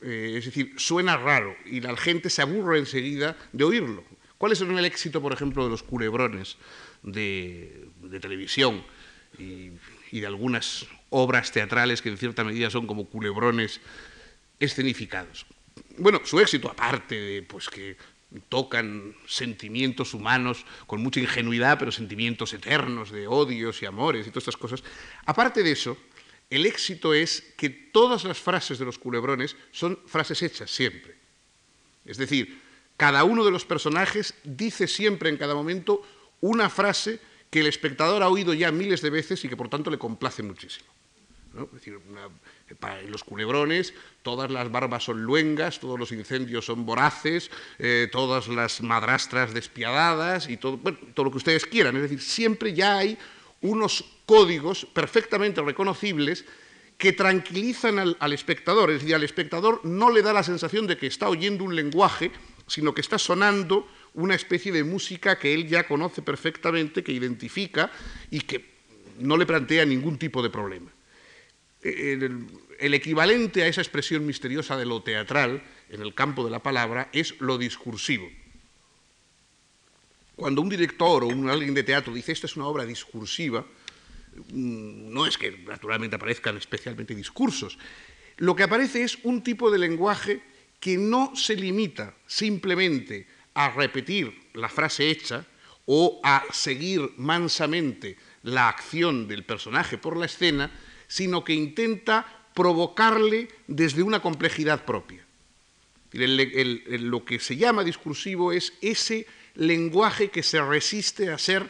[0.00, 4.04] eh, es decir, suena raro y la gente se aburre enseguida de oírlo.
[4.36, 6.56] ¿Cuál es el éxito, por ejemplo, de los culebrones
[7.02, 7.88] de,
[8.20, 8.84] televisión
[9.38, 9.72] y,
[10.12, 13.80] de algunas obras teatrales que en cierta medida son como culebrones
[14.60, 15.46] escenificados.
[15.96, 17.96] Bueno, su éxito, aparte de pues, que
[18.48, 24.44] tocan sentimientos humanos con mucha ingenuidad, pero sentimientos eternos de odios y amores y todas
[24.44, 24.82] estas cosas,
[25.26, 25.96] aparte de eso,
[26.50, 31.16] el éxito es que todas las frases de los culebrones son frases hechas siempre.
[32.04, 32.60] Es decir,
[32.96, 36.02] cada uno de los personajes dice siempre en cada momento
[36.40, 37.20] una frase
[37.52, 40.42] que el espectador ha oído ya miles de veces y que por tanto le complace
[40.42, 40.86] muchísimo.
[41.54, 41.98] Es decir,
[42.80, 48.48] para los culebrones todas las barbas son luengas, todos los incendios son voraces, eh, todas
[48.48, 50.78] las madrastras despiadadas y todo,
[51.12, 51.94] todo lo que ustedes quieran.
[51.96, 53.18] Es decir, siempre ya hay
[53.60, 56.46] unos códigos perfectamente reconocibles
[56.96, 61.06] que tranquilizan al, espectador, es decir, al espectador no le da la sensación de que
[61.06, 62.30] está oyendo un lenguaje,
[62.66, 67.90] sino que está sonando una especie de música que él ya conoce perfectamente, que identifica
[68.30, 68.64] y que
[69.18, 70.90] no le plantea ningún tipo de problema.
[71.82, 72.46] El,
[72.78, 77.08] el, equivalente a esa expresión misteriosa de lo teatral, en el campo de la palabra,
[77.12, 78.30] es lo discursivo.
[80.36, 83.66] Cuando un director o un, alguien de teatro dice esta es una obra discursiva,
[84.52, 87.78] mm, no es que naturalmente aparezcan especialmente discursos.
[88.38, 90.40] Lo que aparece es un tipo de lenguaje
[90.80, 95.44] que no se limita simplemente a repetir la frase hecha
[95.86, 100.70] o a seguir mansamente la acción del personaje por la escena,
[101.08, 105.24] sino que intenta provocarle desde una complejidad propia.
[106.12, 111.68] lo que se llama discursivo es ese lenguaje que se resiste a ser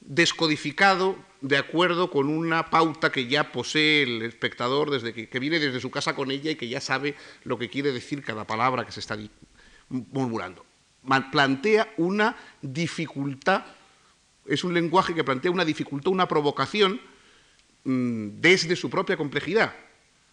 [0.00, 5.80] descodificado de acuerdo con una pauta que ya posee el espectador desde que, viene desde
[5.80, 8.92] su casa con ella y que ya sabe lo que quiere decir cada palabra que
[8.92, 9.18] se está
[9.88, 10.64] murmurando.
[11.30, 13.64] Plantea una dificultad,
[14.46, 17.00] es un lenguaje que plantea una dificultad, una provocación
[17.84, 19.74] mm, desde su propia complejidad,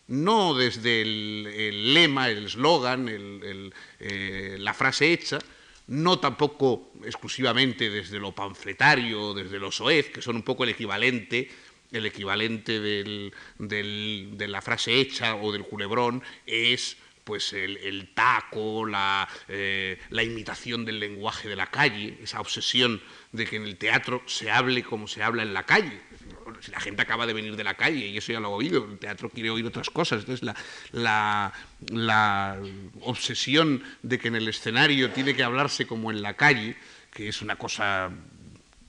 [0.08, 5.40] no desde el, lema, el eslogan, eh, la frase hecha,
[5.88, 11.50] no tampoco exclusivamente desde lo panfletario, desde lo soez, que son un poco el equivalente,
[11.92, 16.98] el equivalente de la frase hecha o del culebrón, es
[17.32, 23.46] pues el, taco, la, eh, la, imitación del lenguaje de la calle, esa obsesión de
[23.46, 26.02] que en el teatro se hable como se habla en la calle
[26.70, 29.00] la gente acaba de venir de la calle y eso ya lo ha oído, el
[29.00, 30.20] teatro quiere oír otras cosas.
[30.20, 30.54] Entonces,
[30.92, 31.54] la,
[31.88, 32.60] la
[33.00, 36.76] obsesión de que en el escenario tiene que hablarse como en la calle,
[37.14, 38.12] que es una cosa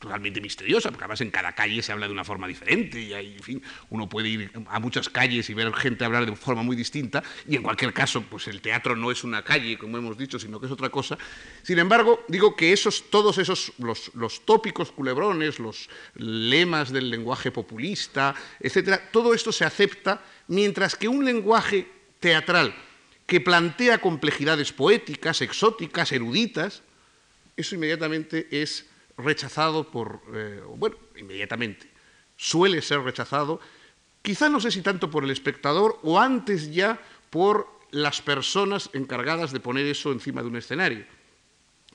[0.03, 3.43] totalmente misteriosa, porque además en cada calle se habla de una forma diferente y en
[3.43, 7.23] fin, uno puede ir a muchas calles y ver gente hablar de forma muy distinta
[7.49, 10.59] y en cualquier caso, pues el teatro no es una calle, como hemos dicho, sino
[10.59, 11.17] que es otra cosa.
[11.63, 17.53] Sin embargo, digo que esos, todos esos, los, los tópicos culebrones, los lemas del lenguaje
[17.53, 21.89] populista, etcétera, todo esto se acepta, mientras que un lenguaje
[22.19, 22.75] teatral
[23.27, 26.83] que plantea complejidades poéticas, exóticas, eruditas,
[27.57, 31.89] eso inmediatamente es rechazado por, eh, bueno, inmediatamente,
[32.37, 33.61] suele ser rechazado,
[34.23, 39.53] quizá no sé si tanto por el espectador o antes ya por las personas encargadas
[39.53, 41.05] de poner eso encima de un escenario,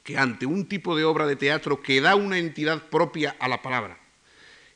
[0.03, 3.62] que ante un tipo de obra de teatro que da una entidad propia a la
[3.62, 3.99] palabra,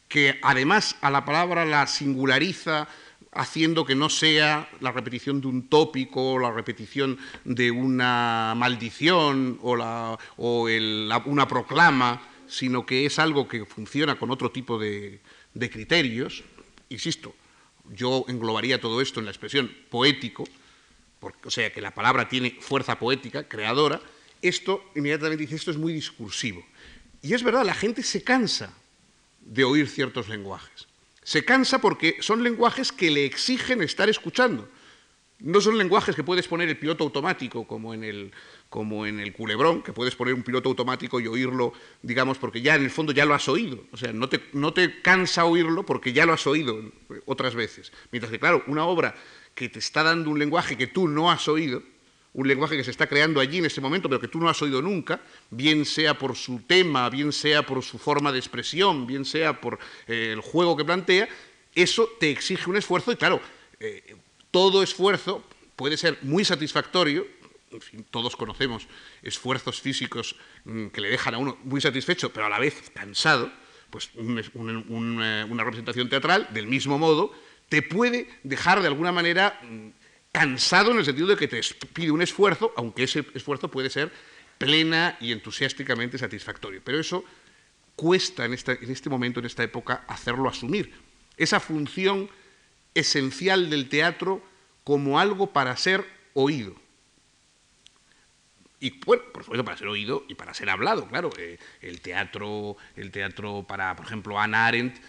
[0.07, 2.87] que además a la palabra la singulariza
[3.31, 9.75] haciendo que no sea la repetición de un tópico, la repetición de una maldición o,
[9.75, 10.67] la, o
[11.25, 15.21] una proclama, sino que es algo que funciona con otro tipo de,
[15.53, 16.43] criterios.
[16.89, 17.33] Insisto,
[17.89, 20.43] yo englobaría todo esto en la expresión poético,
[21.21, 24.01] o sea, que la palabra tiene fuerza poética, creadora,
[24.41, 26.65] esto inmediatamente dice, esto es muy discursivo.
[27.21, 28.73] Y es verdad, la gente se cansa
[29.39, 30.90] de oír ciertos lenguajes.
[31.23, 34.67] Se cansa porque son lenguajes que le exigen estar escuchando.
[35.39, 38.31] No son lenguajes que puedes poner el piloto automático, como en el,
[38.69, 42.75] como en el culebrón, que puedes poner un piloto automático y oírlo, digamos, porque ya
[42.75, 43.83] en el fondo ya lo has oído.
[43.91, 46.91] O sea, no te, no te cansa oírlo porque ya lo has oído
[47.25, 47.91] otras veces.
[48.11, 49.15] Mientras que, claro, una obra
[49.55, 51.81] que te está dando un lenguaje que tú no has oído,
[52.33, 54.61] un lenguaje que se está creando allí en ese momento, pero que tú no has
[54.61, 59.25] oído nunca, bien sea por su tema, bien sea por su forma de expresión, bien
[59.25, 61.27] sea por eh, el juego que plantea,
[61.75, 63.41] eso te exige un esfuerzo y claro,
[63.79, 64.15] eh,
[64.49, 65.43] todo esfuerzo
[65.75, 67.25] puede ser muy satisfactorio
[68.09, 68.87] todos conocemos
[69.23, 73.51] esfuerzos físicos mm, que le dejan a uno muy satisfecho, pero a la vez cansado,
[73.89, 77.33] pues eh, una representación teatral, del mismo modo,
[77.69, 79.87] te puede dejar de alguna manera mm,
[80.31, 81.61] cansado en el sentido de que te
[81.93, 84.11] pide un esfuerzo, aunque ese esfuerzo puede ser
[84.57, 86.81] plena y entusiásticamente satisfactorio.
[86.83, 87.25] Pero eso
[87.95, 90.93] cuesta en, este momento, en esta época, hacerlo asumir.
[91.37, 92.29] Esa función
[92.93, 94.43] esencial del teatro
[94.83, 96.75] como algo para ser oído.
[98.79, 101.29] Y bueno, por supuesto, para ser oído y para ser hablado, claro.
[101.37, 104.99] Eh, el teatro, el teatro para, por ejemplo, Anna Arendt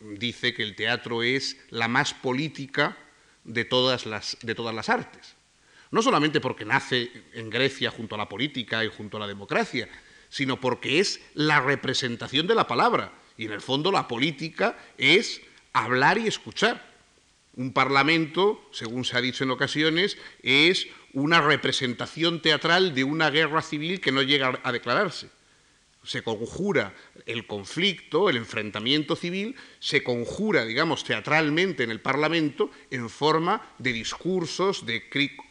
[0.00, 2.96] dice que el teatro es la más política
[3.44, 5.36] de todas las, de todas las artes.
[5.90, 9.88] No solamente porque nace en Grecia junto a la política y junto a la democracia,
[10.28, 13.12] sino porque es la representación de la palabra.
[13.36, 15.40] Y en el fondo la política es
[15.72, 16.88] hablar y escuchar.
[17.56, 23.62] Un parlamento, según se ha dicho en ocasiones, es una representación teatral de una guerra
[23.62, 25.28] civil que no llega a declararse.
[26.02, 26.94] Se conjura
[27.26, 33.92] el conflicto, el enfrentamiento civil, se conjura, digamos, teatralmente en el Parlamento en forma de
[33.92, 35.02] discursos, de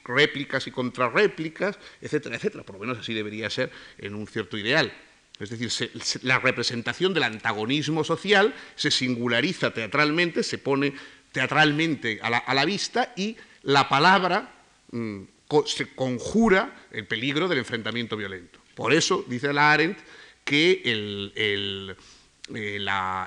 [0.05, 2.63] réplicas y contrarréplicas, etcétera, etcétera.
[2.63, 4.91] Por lo menos así debería ser en un cierto ideal.
[5.39, 5.91] Es decir,
[6.23, 10.93] la representación del antagonismo social se singulariza teatralmente, se pone
[11.31, 14.51] teatralmente a la, vista y la palabra
[14.91, 15.21] mm,
[15.65, 18.59] se conjura el peligro del enfrentamiento violento.
[18.75, 19.99] Por eso, dice la Arendt,
[20.43, 21.95] que eh,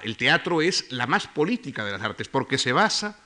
[0.03, 3.21] el, teatro es la más política de las artes, porque se basa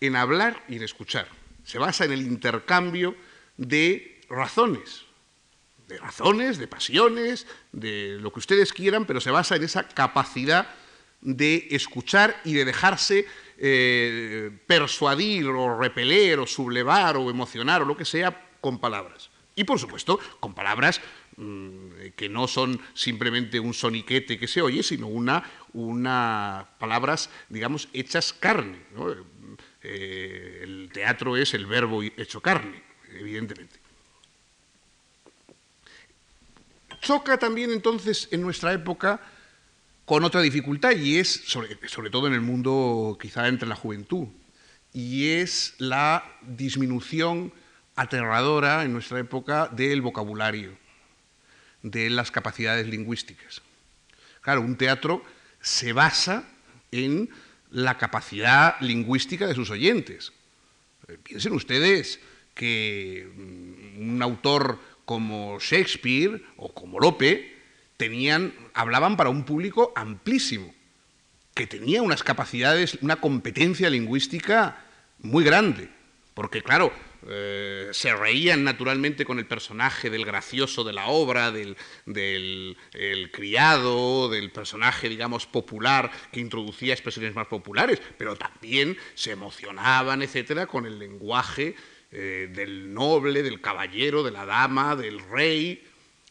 [0.00, 1.28] en hablar y en escuchar,
[1.64, 3.16] se basa en el intercambio
[3.56, 5.04] de razones,
[5.88, 10.68] de razones, de pasiones, de lo que ustedes quieran, pero se basa en esa capacidad
[11.20, 13.26] de escuchar y de dejarse
[13.58, 19.30] eh, persuadir o repeler o sublevar o emocionar o lo que sea con palabras.
[19.56, 21.00] Y por supuesto, con palabras
[21.36, 28.32] que no son simplemente un soniquete que se oye, sino una, una palabras, digamos, hechas
[28.32, 28.78] carne.
[29.82, 32.82] Eh, el teatro es el verbo hecho carne,
[33.12, 33.80] evidentemente.
[37.00, 39.20] Choca también entonces en nuestra época
[40.04, 44.28] con otra dificultad y es, sobre, todo en el mundo quizá entre la juventud,
[44.92, 47.52] y es la disminución
[47.96, 50.76] aterradora en nuestra época del vocabulario,
[51.84, 53.62] de las capacidades lingüísticas.
[54.40, 55.22] Claro, un teatro
[55.60, 56.48] se basa
[56.90, 57.28] en
[57.70, 60.32] la capacidad lingüística de sus oyentes.
[61.08, 62.20] Eh, piensen ustedes
[62.54, 67.54] que mm, un autor como Shakespeare o como Lope
[67.98, 70.74] tenían, hablaban para un público amplísimo,
[71.54, 74.82] que tenía unas capacidades, una competencia lingüística
[75.18, 75.90] muy grande,
[76.32, 76.92] porque claro,
[77.28, 81.76] eh, se reían naturalmente con el personaje del gracioso de la obra, del,
[83.32, 90.66] criado, del personaje, digamos, popular que introducía expresiones más populares, pero también se emocionaban, etcétera,
[90.66, 91.74] con el lenguaje
[92.10, 95.82] eh, del noble, del caballero, de la dama, del rey,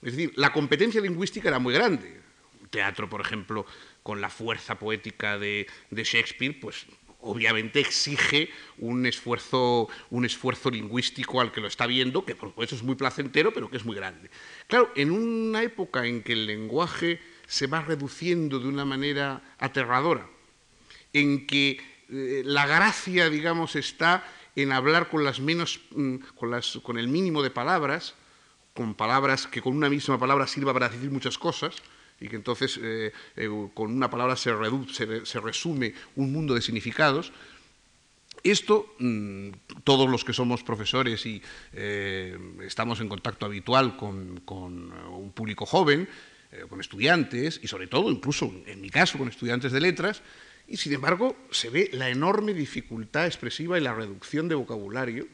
[0.03, 2.21] es decir, la competencia lingüística era muy grande.
[2.61, 3.65] Un teatro, por ejemplo,
[4.03, 6.85] con la fuerza poética de, Shakespeare, pues
[7.23, 12.75] obviamente exige un esfuerzo, un esfuerzo lingüístico al que lo está viendo, que por supuesto
[12.75, 14.29] es muy placentero, pero que es muy grande.
[14.67, 20.27] Claro, en una época en que el lenguaje se va reduciendo de una manera aterradora,
[21.13, 26.17] en que eh, la gracia, digamos, está en hablar con, las menos, mm,
[26.83, 28.15] con, el mínimo de palabras,
[28.73, 31.75] con palabras que con una misma palabra sirva para decir muchas cosas
[32.23, 34.51] y que entonces eh, eh, con una palabra se,
[35.25, 37.33] se, resume un mundo de significados.
[38.43, 39.49] Esto, mm,
[39.83, 41.41] todos los que somos profesores y
[41.73, 46.07] eh, estamos en contacto habitual con, con un público joven,
[46.69, 50.21] con estudiantes y sobre todo, incluso en mi caso, con estudiantes de letras,
[50.67, 55.27] y sin embargo se ve la enorme dificultad expresiva y la reducción de vocabulario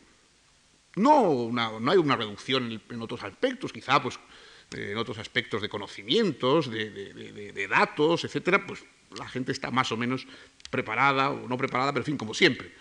[0.95, 4.19] no, no hay una reducción en, otros aspectos, quizá pues,
[4.71, 8.83] en otros aspectos de conocimientos, de, datos, etcétera, pues
[9.17, 10.27] la gente está más o menos
[10.69, 12.71] preparada o no preparada, pero en fin, como siempre.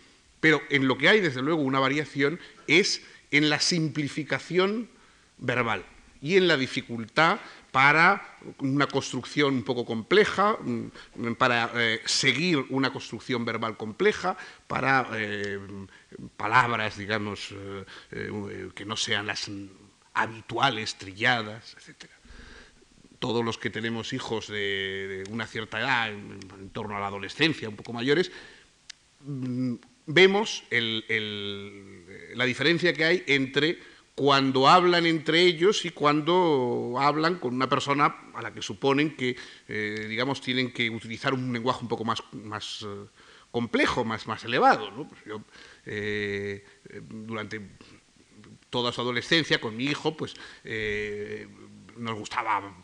[0.40, 4.88] Pero en lo que hay, desde luego, una variación es en la simplificación
[5.38, 5.84] verbal
[6.20, 7.38] y en la dificultad
[7.70, 14.36] para una construcción un poco compleja, mm, para eh, seguir una construcción verbal compleja,
[14.66, 15.58] para eh,
[16.36, 17.54] palabras, digamos,
[18.10, 19.50] eh, que no sean las
[20.18, 22.10] habituales, trilladas, etc.
[23.18, 27.76] Todos los que tenemos hijos de, una cierta edad, en, torno a la adolescencia, un
[27.76, 28.30] poco mayores,
[29.20, 29.74] mm,
[30.06, 33.78] vemos la diferencia que hay entre
[34.18, 39.36] cuando hablan entre ellos y cuando hablan con una persona a la que suponen que,
[39.68, 42.20] eh, digamos, tienen que utilizar un lenguaje un poco más,
[42.82, 43.06] eh,
[43.52, 45.06] complejo, más, elevado.
[45.08, 45.40] Pues
[45.86, 46.64] eh,
[47.08, 47.60] durante
[48.70, 50.34] toda su adolescencia, con mi hijo, pues
[51.96, 52.74] nos gustaba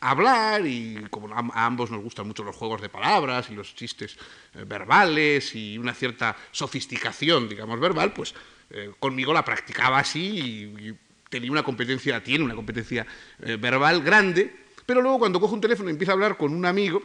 [0.00, 4.16] hablar y como a, ambos nos gustan mucho los juegos de palabras y los chistes
[4.54, 8.34] eh, verbales y una cierta sofisticación, digamos, verbal, pues
[8.70, 10.94] eh, conmigo la practicaba así y,
[11.30, 13.06] tenía una competencia, tiene una competencia
[13.40, 14.52] eh, verbal grande,
[14.84, 17.00] pero luego cuando coge un teléfono y empieza a hablar con un amigo,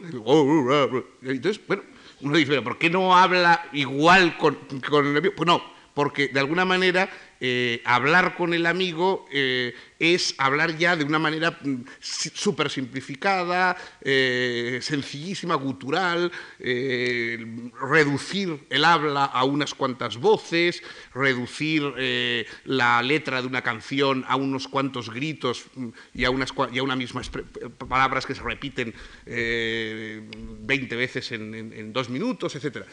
[1.22, 1.84] entonces, bueno,
[2.22, 4.56] uno dice, ¿por qué no habla igual con,
[4.90, 5.34] con el amigo?
[5.36, 5.62] Pues no,
[5.96, 7.08] porque de alguna manera
[7.40, 13.74] eh, hablar con el amigo eh, es hablar ya de una manera mm, súper simplificada,
[14.02, 20.82] eh, sencillísima, gutural, reducir el habla a unas cuantas voces,
[21.14, 21.82] reducir
[22.64, 26.82] la letra de una canción a unos cuantos gritos mm, y a, unas, y a
[26.82, 27.22] una misma
[27.88, 28.92] palabras que se repiten
[29.24, 32.84] 20 veces en, en dos minutos, etc.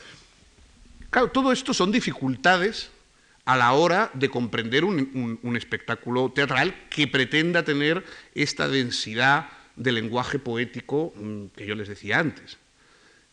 [1.09, 2.92] Claro, todo esto son dificultades
[3.45, 10.39] a la hora de comprender un, espectáculo teatral que pretenda tener esta densidad de lenguaje
[10.39, 12.57] poético mm, que yo les decía antes.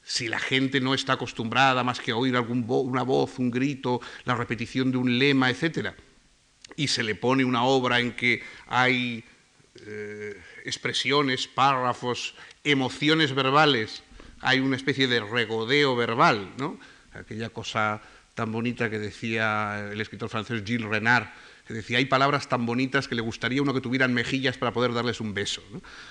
[0.02, 4.34] Si la gente no está acostumbrada más que a oír una voz, un grito, la
[4.34, 5.90] repetición de un lema, etc.,
[6.76, 9.24] y se le pone una obra en que hay
[9.86, 12.34] eh, expresiones, párrafos,
[12.64, 14.02] emociones verbales,
[14.40, 16.78] hay una especie de regodeo verbal, ¿no?
[17.12, 18.00] aquella cosa
[18.40, 21.26] tan bonita que decía el escritor francés Gilles Renard,
[21.66, 24.94] que decía, hay palabras tan bonitas que le gustaría uno que tuvieran mejillas para poder
[24.94, 25.62] darles un beso.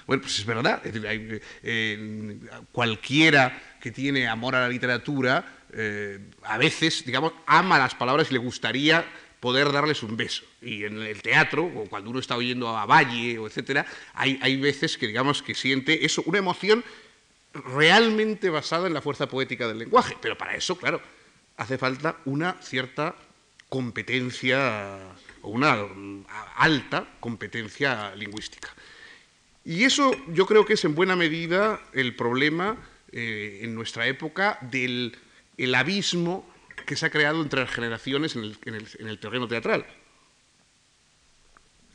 [0.06, 2.38] Bueno, pues es verdad, eh,
[2.72, 8.34] cualquiera que tiene amor a la literatura, eh, a veces, digamos, ama las palabras y
[8.34, 9.04] le gustaría
[9.40, 10.44] poder darles un beso.
[10.62, 14.56] Y en el teatro, o cuando uno está oyendo a Valle, o etcétera, hay, hay
[14.58, 16.84] veces que, digamos, que siente eso, una emoción
[17.54, 20.16] realmente basada en la fuerza poética del lenguaje.
[20.22, 21.02] Pero para eso, claro,
[21.60, 23.16] hace falta una cierta
[23.68, 24.98] competencia
[25.42, 25.86] o una
[26.56, 28.70] alta competencia lingüística.
[29.66, 32.78] Y eso yo creo que es en buena medida el problema
[33.12, 35.14] eh, en nuestra época del
[35.76, 36.50] abismo
[36.86, 39.86] que se ha creado entre las generaciones en el terreno teatral.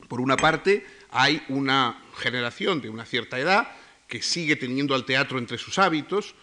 [0.09, 3.69] Por una parte, hay una generación de una cierta edad
[4.07, 6.35] que sigue teniendo al teatro entre sus hábitos,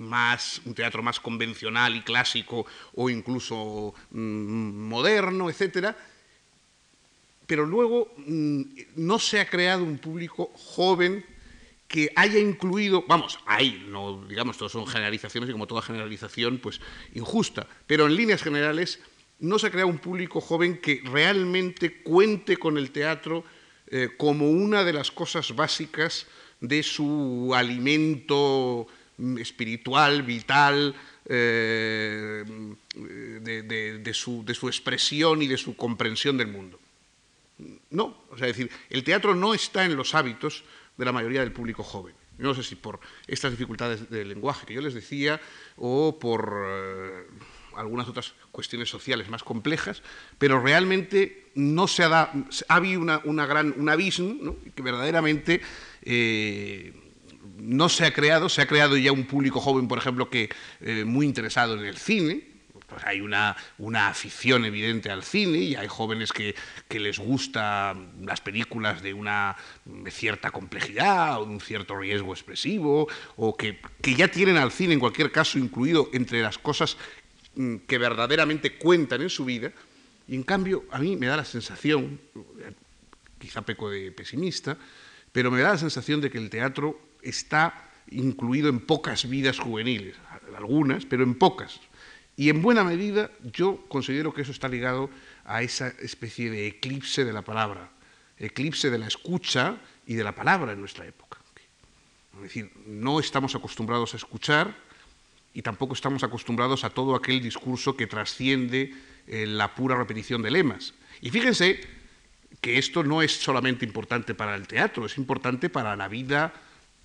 [0.00, 5.94] más, un teatro más convencional y clásico o incluso mm, moderno, etc.
[7.46, 8.62] Pero luego mm,
[8.96, 11.24] no se ha creado un público joven
[11.86, 16.80] que haya incluido, vamos, ahí, no, digamos, todas son generalizaciones y como toda generalización, pues
[17.14, 19.00] injusta, pero en líneas generales
[19.40, 23.42] no se ha creado un público joven que realmente cuente con el teatro
[23.88, 26.26] eh, como una de las cosas básicas
[26.60, 28.86] de su alimento
[29.38, 30.94] espiritual, vital,
[31.26, 32.44] eh,
[32.94, 36.78] de, su, expresión y de su comprensión del mundo.
[37.90, 40.64] No, o sea, decir, el teatro no está en los hábitos
[40.96, 42.14] de la mayoría del público joven.
[42.38, 45.40] No sé si por estas dificultades del lenguaje que yo les decía
[45.76, 47.26] o por eh,
[47.76, 50.02] algunas otras cuestiones sociales más complejas,
[50.38, 52.32] pero realmente no se ha, dado,
[52.68, 55.60] ha habido una, gran, un abismo que verdaderamente
[56.02, 56.94] eh,
[57.60, 60.50] no se ha creado, se ha creado ya un público joven, por ejemplo, que
[60.80, 62.48] eh, muy interesado en el cine.
[62.86, 66.56] Pues hay una, una, afición evidente al cine y hay jóvenes que,
[66.98, 69.56] les gustan las películas de una
[70.08, 73.06] cierta complejidad o de un cierto riesgo expresivo
[73.36, 76.96] o que, que ya tienen al cine en cualquier caso incluido entre las cosas
[77.54, 79.70] mm, que verdaderamente cuentan en su vida.
[80.26, 82.20] Y en cambio, a mí me da la sensación,
[83.38, 84.76] quizá peco de pesimista,
[85.30, 90.16] pero me da la sensación de que el teatro está incluido en pocas vidas juveniles,
[90.56, 91.80] algunas, pero en pocas.
[92.36, 95.10] Y en buena medida yo considero que eso está ligado
[95.44, 97.90] a esa especie de eclipse de la palabra,
[98.38, 101.38] eclipse de la escucha y de la palabra en nuestra época.
[102.36, 104.74] Es decir, no estamos acostumbrados a escuchar
[105.52, 108.94] y tampoco estamos acostumbrados a todo aquel discurso que trasciende
[109.26, 110.94] eh, la pura repetición de lemas.
[111.20, 111.80] Y fíjense
[112.60, 116.52] que esto no es solamente importante para el teatro, es importante para la vida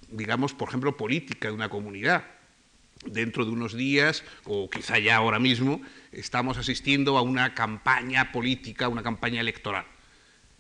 [0.10, 2.26] digamos, por ejemplo, política de una comunidad.
[3.06, 5.82] Dentro de unos días, o quizá ya ahora mismo,
[6.12, 9.86] estamos asistiendo a una campaña política, una campaña electoral.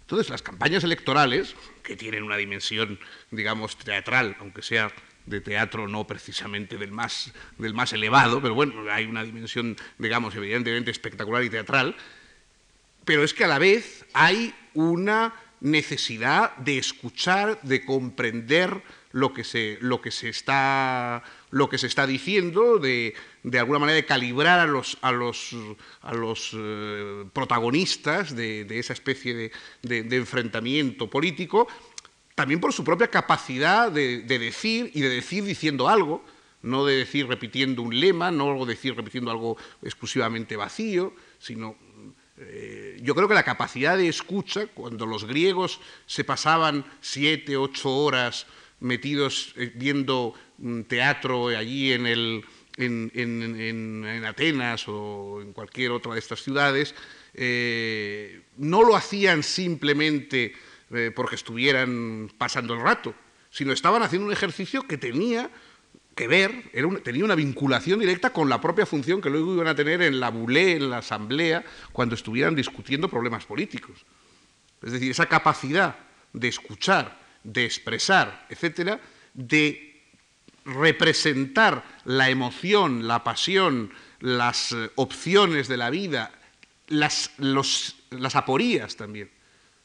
[0.01, 2.99] Entonces, las campañas electorales, que tienen una dimensión,
[3.31, 4.91] digamos, teatral, aunque sea
[5.25, 10.35] de teatro no precisamente del más, del más elevado, pero bueno, hay una dimensión, digamos,
[10.35, 11.95] evidentemente espectacular y teatral,
[13.05, 18.83] pero es que a la vez hay una necesidad de escuchar, de comprender
[19.15, 23.13] lo que se, lo que se, está, lo que se está diciendo, de,
[23.43, 25.55] de alguna manera de calibrar a los, a los,
[26.01, 29.51] a los eh, protagonistas de, esa especie
[29.81, 31.65] de, enfrentamiento político
[32.35, 36.21] también por su propia capacidad de, decir y de decir diciendo algo,
[36.61, 41.77] no de decir repitiendo un lema, no de decir repitiendo algo exclusivamente vacío, sino
[42.37, 47.95] eh, yo creo que la capacidad de escucha, cuando los griegos se pasaban siete, ocho
[47.95, 48.45] horas
[48.79, 50.33] metidos eh, viendo
[50.87, 52.45] teatro allí en, el,
[52.77, 56.95] en, Atenas o en cualquier otra de estas ciudades,
[57.33, 60.53] eh, no lo hacían simplemente
[60.91, 63.13] eh, porque estuvieran pasando el rato,
[63.49, 65.49] sino estaban haciendo un ejercicio que tenía
[66.15, 66.71] que ver,
[67.03, 70.29] tenía una vinculación directa con la propia función que luego iban a tener en la
[70.29, 74.05] bulé, en la asamblea, cuando estuvieran discutiendo problemas políticos.
[74.81, 75.97] Es decir, esa capacidad
[76.31, 78.99] de escuchar, de expresar, etcétera,
[79.33, 80.01] de
[80.65, 86.31] representar la emoción, la pasión, las eh, opciones de la vida,
[86.87, 89.29] las, las aporías también.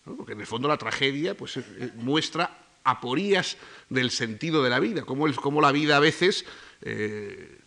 [0.05, 3.59] Porque en el fondo la tragedia pues, eh, eh, muestra aporías
[3.91, 5.29] del sentido de la vida, como,
[5.61, 6.47] la vida a veces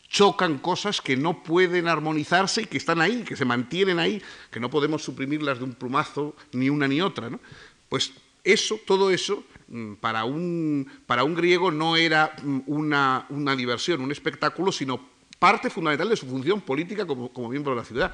[0.09, 4.59] chocan cosas que no pueden armonizarse y que están ahí, que se mantienen ahí, que
[4.59, 7.29] no podemos suprimirlas de un plumazo ni una ni otra.
[7.89, 8.11] Pues
[8.43, 9.43] eso, todo eso,
[9.99, 14.99] para un, para un griego no era mm, una, una, diversión, un espectáculo, sino
[15.39, 18.13] parte fundamental de su función política como, como miembro de la ciudad.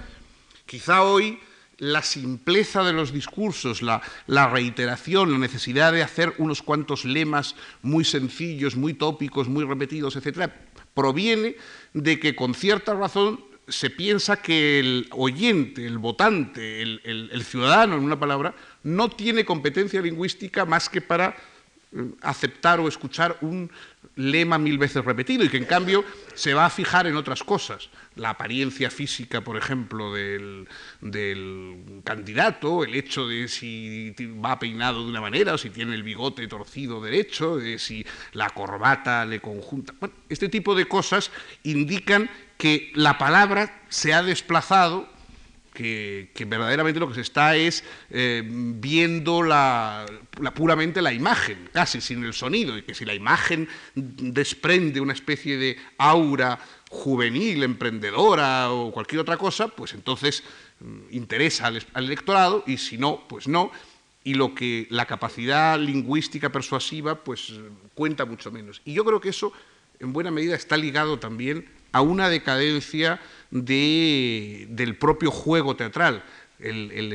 [0.66, 1.40] Quizá hoy
[1.78, 7.56] la simpleza de los discursos, la, la, reiteración, la necesidad de hacer unos cuantos lemas
[7.82, 10.54] muy sencillos, muy tópicos, muy repetidos, etcétera,
[10.94, 11.56] proviene
[11.94, 13.40] de que con cierta razón
[13.70, 20.02] se piensa que el oyente, el votante, el, ciudadano, en una palabra, no tiene competencia
[20.02, 21.36] lingüística más que para
[22.22, 23.72] aceptar o escuchar un
[24.16, 27.90] lema mil veces repetido y que en cambio se va a fijar en otras cosas.
[28.16, 30.68] La apariencia física, por ejemplo, del,
[32.04, 34.14] candidato, el hecho de si
[34.44, 38.50] va peinado de una manera o si tiene el bigote torcido derecho, de si la
[38.50, 39.94] corbata le conjunta.
[40.28, 41.32] este tipo de cosas
[41.64, 45.08] indican que la palabra se ha desplazado,
[45.74, 50.06] que, verdaderamente lo que se está es eh, viendo la,
[50.56, 55.58] puramente la imagen, casi sin el sonido, y que si la imagen desprende una especie
[55.58, 56.60] de aura
[56.90, 60.44] juvenil, emprendedora o cualquier otra cosa, pues entonces
[60.80, 63.72] mm, interesa al, al electorado y si no, pues no
[64.24, 67.54] y lo que la capacidad lingüística persuasiva pues
[67.96, 68.82] cuenta mucho menos.
[68.86, 69.54] Y yo creo que eso
[70.00, 73.20] en buena medida está ligado también a una decadencia
[73.52, 76.24] del propio juego teatral.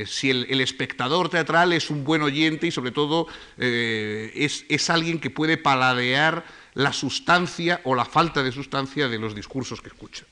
[0.07, 3.27] si el, espectador teatral es un buen oyente y sobre todo
[3.57, 9.35] eh, es, alguien que puede paladear la sustancia o la falta de sustancia de los
[9.35, 10.25] discursos que escucha.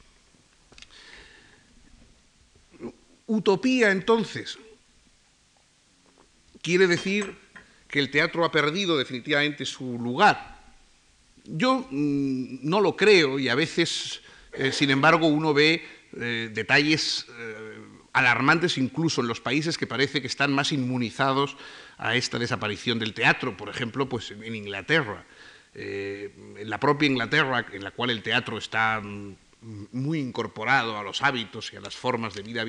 [3.25, 4.57] Utopía, entonces,
[6.61, 7.37] quiere decir
[7.87, 10.59] que el teatro ha perdido definitivamente su lugar.
[11.45, 14.22] Yo mm, no lo creo y a veces
[14.53, 15.83] eh, sin embargo, uno ve
[16.19, 17.77] eh, detalles eh,
[18.13, 21.57] alarmantes incluso en los países que parece que están más inmunizados
[21.97, 25.25] a esta desaparición del teatro, por ejemplo, pues en Inglaterra.
[25.73, 29.35] en la propia Inglaterra, en la cual el teatro está mm,
[29.91, 32.63] muy incorporado a los hábitos y a las formas de vida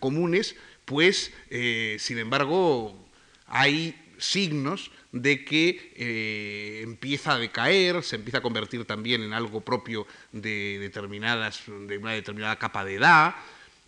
[0.00, 1.32] comunes, pues,
[1.98, 2.96] sin embargo,
[3.46, 9.60] hay signos de que eh, empieza a decaer, se empieza a convertir también en algo
[9.60, 13.34] propio de, determinadas, de una determinada capa de edad.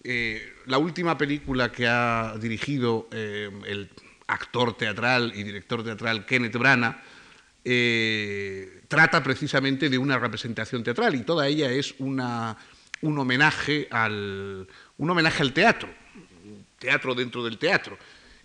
[0.03, 3.91] Eh, la última película que ha dirigido eh, el
[4.29, 6.97] actor teatral y director teatral Kenneth Branagh
[8.89, 12.57] trata precisamente de una representación teatral y toda ella es una,
[13.03, 14.67] un, homenaje al,
[14.97, 15.91] un homenaje al teatro,
[16.79, 17.99] teatro dentro del teatro.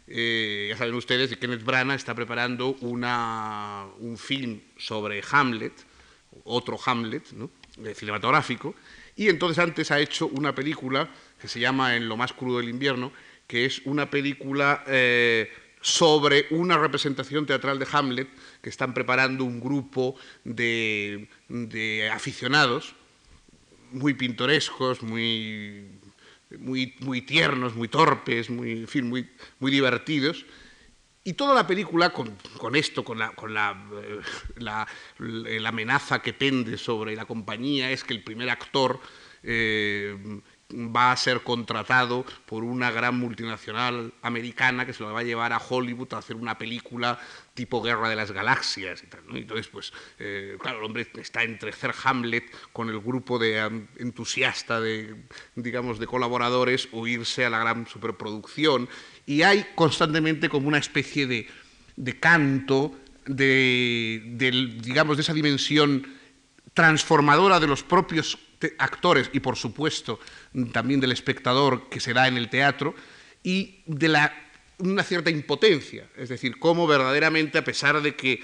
[0.08, 5.74] Eh, ya saben ustedes que Kenneth Branagh está preparando un film sobre Hamlet,
[6.44, 7.50] otro Hamlet, ¿no?
[7.94, 8.76] cinematográfico,
[9.16, 11.10] y entonces antes ha hecho una película
[11.42, 13.12] que se llama En lo más crudo del invierno,
[13.48, 15.52] que es una película eh,
[15.82, 18.28] sobre una representación teatral de Hamlet
[18.62, 21.28] que están preparando un grupo de
[22.12, 22.96] aficionados
[23.92, 25.86] muy pintorescos, muy
[26.60, 29.30] muy, tiernos, muy torpes, muy, fin, muy,
[29.60, 30.46] muy divertidos.
[31.24, 34.20] Y toda la película, con, con esto, con, la, con la, eh,
[35.60, 39.00] la, amenaza que pende sobre la compañía, es que el primer actor
[39.42, 40.16] eh,
[40.72, 45.54] va a ser contratado por una gran multinacional americana que se lo va a llevar
[45.54, 47.20] a Hollywood a hacer una película
[47.56, 49.22] tipo Guerra de las Galaxias y tal.
[49.34, 53.58] Entonces, pues, eh, claro, el hombre está entre hacer Hamlet con el grupo de
[53.98, 55.16] entusiasta de,
[55.56, 58.88] digamos, de colaboradores o irse a la gran superproducción.
[59.26, 61.48] Y hay constantemente como una especie de,
[61.96, 62.94] de canto
[63.26, 64.22] de,
[64.84, 66.06] digamos, de esa dimensión
[66.74, 68.38] transformadora de los propios
[68.78, 70.20] actores y, por supuesto,
[70.72, 72.96] también del espectador que se da en el teatro,
[73.44, 74.34] y de la,
[74.80, 78.42] una cierta impotencia, es decir, cómo verdaderamente, a pesar de que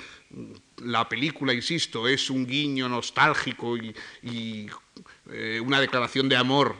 [0.83, 4.69] la película, insisto, es un guiño nostálgico y,
[5.31, 6.75] eh, una declaración de amor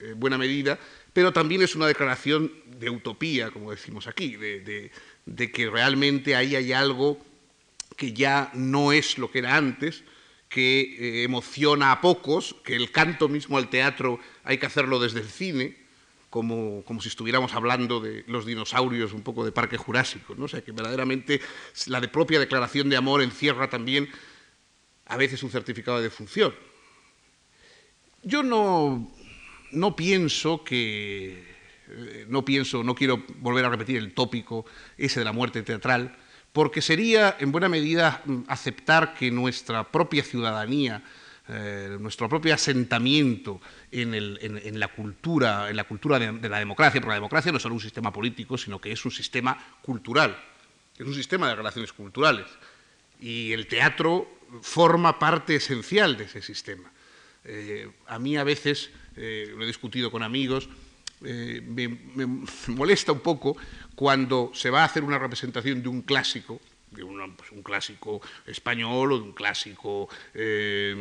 [0.00, 0.78] eh, en buena medida,
[1.12, 4.90] pero también es una declaración de utopía, como decimos aquí, de,
[5.52, 7.18] que realmente ahí hay algo
[7.96, 10.04] que ya no es lo que era antes,
[10.48, 15.20] que eh, emociona a pocos, que el canto mismo al teatro hay que hacerlo desde
[15.20, 15.83] el cine,
[16.34, 20.34] como, como, si estuviéramos hablando de los dinosaurios un poco de Parque Jurásico.
[20.34, 20.46] ¿no?
[20.46, 21.40] O sea, que verdaderamente
[21.86, 24.08] la de propia declaración de amor encierra también
[25.06, 26.52] a veces un certificado de defunción.
[28.24, 29.14] Yo no,
[29.70, 31.44] no pienso que,
[31.88, 34.66] eh, no pienso, no quiero volver a repetir el tópico
[34.98, 36.16] ese de la muerte teatral,
[36.52, 41.04] porque sería en buena medida mm, aceptar que nuestra propia ciudadanía,
[41.46, 47.16] eh, nuestro propio asentamiento en, la cultura, en la cultura de, la democracia, porque la
[47.16, 50.42] democracia no es solo un sistema político, sino que es un sistema cultural,
[50.96, 52.46] es un sistema de relaciones culturales.
[53.20, 56.90] Y el teatro forma parte esencial de ese sistema.
[57.44, 60.70] Eh, a mí a veces eh, lo he discutido con amigos,
[61.20, 61.88] me,
[62.68, 63.56] molesta un poco
[63.94, 66.60] cuando se va a hacer una representación de un clásico,
[66.94, 67.04] de
[67.36, 70.94] pues, un clásico español o de un clásico eh,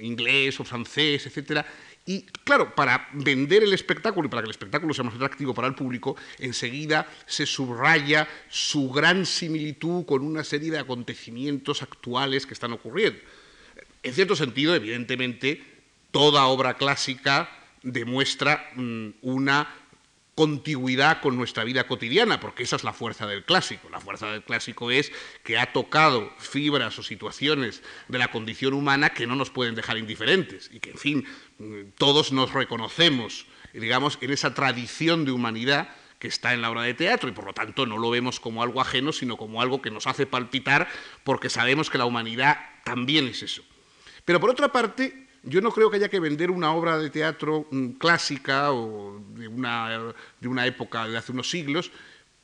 [0.00, 1.64] inglés o francés, etcétera,
[2.08, 5.68] y claro, para vender el espectáculo y para que el espectáculo sea más atractivo para
[5.68, 12.54] el público, enseguida se subraya su gran similitud con una serie de acontecimientos actuales que
[12.54, 13.20] están ocurriendo.
[14.02, 15.62] En cierto sentido, evidentemente,
[16.10, 17.50] toda obra clásica
[17.82, 19.68] demuestra mm, una
[20.38, 23.90] contigüidad con nuestra vida cotidiana, porque esa es la fuerza del clásico.
[23.90, 25.10] La fuerza del clásico es
[25.42, 29.98] que ha tocado fibras o situaciones de la condición humana que no nos pueden dejar
[29.98, 31.26] indiferentes y que, en fin,
[31.96, 35.88] todos nos reconocemos, digamos, en esa tradición de humanidad
[36.20, 38.62] que está en la obra de teatro y por lo tanto no lo vemos como
[38.62, 40.86] algo ajeno, sino como algo que nos hace palpitar
[41.24, 43.64] porque sabemos que la humanidad también es eso.
[44.24, 47.66] Pero por otra parte, yo no creo que haya que vender una obra de teatro
[47.70, 51.90] mm, clásica o de una, de una época de hace unos siglos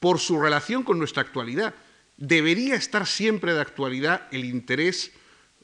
[0.00, 1.74] por su relación con nuestra actualidad.
[2.16, 5.12] Debería estar siempre de actualidad el interés,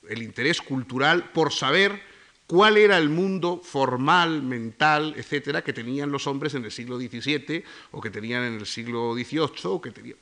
[0.08, 2.00] el interés cultural por saber
[2.46, 7.62] cuál era el mundo formal, mental, etcétera, que tenían los hombres en el siglo XVII
[7.92, 10.16] o que tenían en el siglo XVIII o que tenían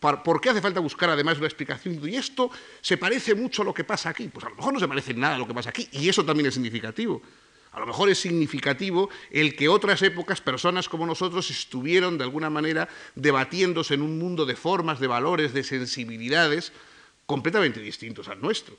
[0.00, 2.00] ¿Por qué hace falta buscar además una explicación?
[2.08, 4.28] Y esto se parece mucho a lo que pasa aquí.
[4.28, 6.24] Pues a lo mejor no se parece nada a lo que pasa aquí, y eso
[6.24, 7.20] también es significativo.
[7.72, 12.48] A lo mejor es significativo el que otras épocas personas como nosotros estuvieron de alguna
[12.48, 16.72] manera debatiéndose en un mundo de formas, de valores, de sensibilidades
[17.26, 18.76] completamente distintos al nuestro.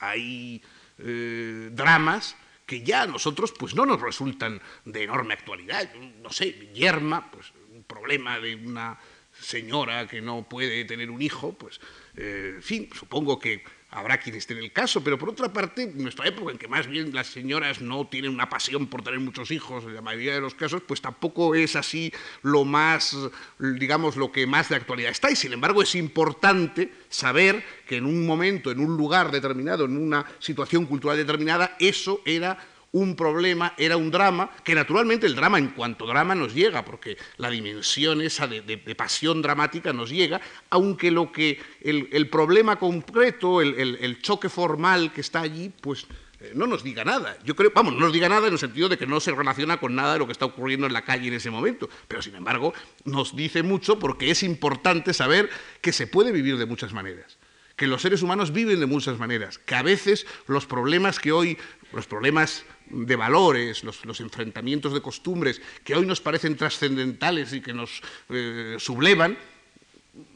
[0.00, 0.62] Hay
[0.98, 2.34] eh, dramas
[2.64, 5.92] que ya a nosotros pues no nos resultan de enorme actualidad.
[6.22, 8.98] No sé, Yerma, pues un problema de una
[9.40, 11.80] señora que no puede tener un hijo, pues,
[12.16, 15.82] eh, en fin, supongo que habrá quien esté en el caso, pero por otra parte,
[15.82, 19.18] en nuestra época en que más bien las señoras no tienen una pasión por tener
[19.18, 22.12] muchos hijos, en la mayoría de los casos, pues tampoco es así
[22.42, 23.16] lo más,
[23.58, 25.30] digamos, lo que más de actualidad está.
[25.30, 29.96] Y sin embargo es importante saber que en un momento, en un lugar determinado, en
[29.96, 32.58] una situación cultural determinada, eso era
[32.92, 37.16] un problema, era un drama, que naturalmente el drama en cuanto drama nos llega, porque
[37.36, 44.18] la dimensión esa de, pasión dramática nos llega, aunque lo que el, problema concreto, el,
[44.22, 46.06] choque formal que está allí, pues
[46.40, 47.38] eh, no nos diga nada.
[47.44, 49.78] Yo creo, vamos, no nos diga nada en el sentido de que no se relaciona
[49.78, 52.34] con nada de lo que está ocurriendo en la calle en ese momento, pero sin
[52.34, 52.74] embargo
[53.04, 55.48] nos dice mucho porque es importante saber
[55.80, 57.38] que se puede vivir de muchas maneras
[57.80, 61.56] que los seres humanos viven de muchas maneras, que a veces los problemas que hoy,
[61.94, 67.72] los problemas de valores, los, enfrentamientos de costumbres que hoy nos parecen trascendentales y que
[67.72, 69.38] nos eh, sublevan,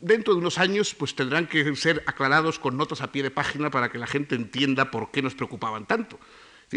[0.01, 3.71] dentro de unos años pues tendrán que ser aclarados con notas a pie de página
[3.71, 6.19] para que la gente entienda por qué nos preocupaban tanto.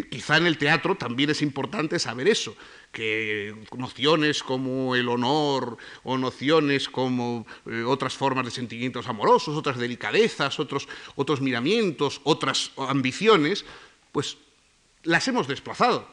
[0.09, 2.55] quizá en el teatro también es importante saber eso,
[2.91, 9.77] que nociones como el honor o nociones como eh, otras formas de sentimientos amorosos, otras
[9.77, 13.65] delicadezas, otros, otros miramientos, otras ambiciones,
[14.11, 14.37] pues
[15.07, 16.07] las hemos desplazado.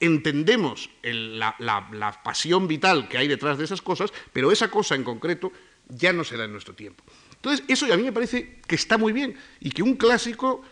[0.00, 5.52] Entendemos la, pasión vital que hay detrás de esas cosas, pero esa cosa en concreto
[5.88, 7.04] ya no se da en nuestro tiempo.
[7.34, 10.62] Entonces, eso a mí me parece que está muy bien y que un clásico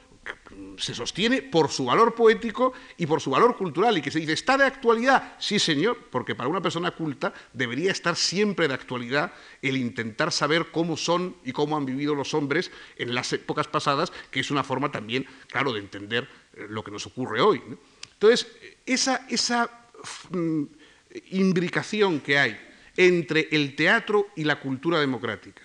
[0.79, 4.33] se sostiene por su valor poético y por su valor cultural, y que se dice,
[4.33, 5.35] ¿está de actualidad?
[5.39, 10.67] Sí, señor, porque para una persona culta debería estar siempre de actualidad el intentar saber
[10.71, 14.65] cómo son y cómo han vivido los hombres en las épocas pasadas, que es una
[14.65, 17.63] forma también, claro, de entender eh, lo que nos ocurre hoy.
[18.13, 18.47] Entonces,
[18.87, 19.71] esa, esa
[20.31, 20.63] mm,
[21.31, 22.61] imbricación que hay
[22.97, 25.63] entre el teatro y la cultura democrática,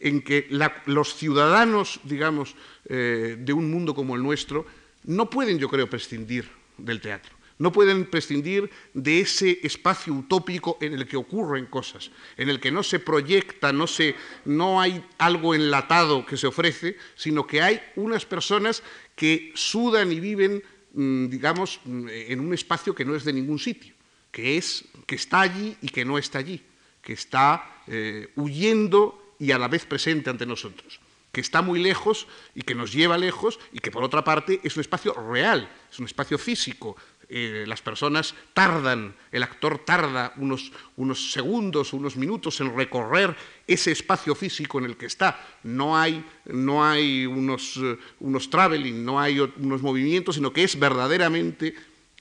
[0.00, 0.48] en que
[0.86, 4.66] los ciudadanos, digamos, eh, de un mundo como el nuestro,
[5.04, 6.48] no pueden, yo creo, prescindir
[6.78, 7.40] del teatro.
[7.58, 12.72] No pueden prescindir de ese espacio utópico en el que ocurren cosas, en el que
[12.72, 14.14] no se proyecta, no, se,
[14.46, 18.82] no hay algo enlatado que se ofrece, sino que hay unas personas
[19.14, 20.62] que sudan y viven,
[20.94, 23.92] mm, digamos, mm, en un espacio que no es de ningún sitio,
[24.32, 26.62] que, es, que está allí y que no está allí,
[27.02, 31.00] que está eh, huyendo y a la vez presente ante nosotros,
[31.32, 34.76] que está muy lejos y que nos lleva lejos y que por otra parte es
[34.76, 36.96] un espacio real, es un espacio físico.
[37.32, 43.36] Eh, las personas tardan, el actor tarda unos, unos segundos, unos minutos en recorrer
[43.68, 45.40] ese espacio físico en el que está.
[45.62, 50.78] No hay, no hay unos, eh, unos traveling, no hay unos movimientos, sino que es
[50.78, 51.74] verdaderamente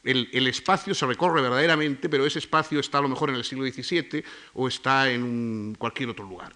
[0.04, 3.44] el, el, espacio se recorre verdaderamente, pero ese espacio está a lo mejor en el
[3.44, 6.54] siglo XVII o está en un, cualquier otro lugar.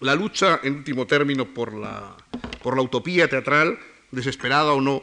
[0.00, 2.16] La lucha, en último término, por la,
[2.62, 3.78] por la utopía teatral,
[4.10, 5.02] desesperada o no,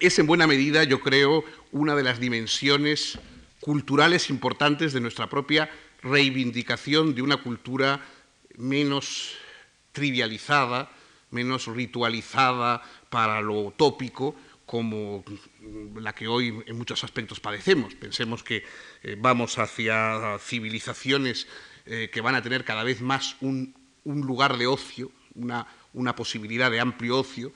[0.00, 3.18] es en buena medida, yo creo, una de las dimensiones
[3.60, 5.70] culturales importantes de nuestra propia
[6.02, 8.00] reivindicación de una cultura
[8.56, 9.36] menos
[9.92, 10.90] trivializada,
[11.30, 14.34] menos ritualizada para lo utópico,
[14.66, 15.24] como
[15.96, 17.94] la que hoy en muchos aspectos padecemos.
[17.94, 18.64] Pensemos que
[19.02, 21.46] eh, vamos hacia civilizaciones
[21.86, 23.74] eh, que van a tener cada vez más un,
[24.04, 27.52] lugar de ocio, una, posibilidad de amplio ocio.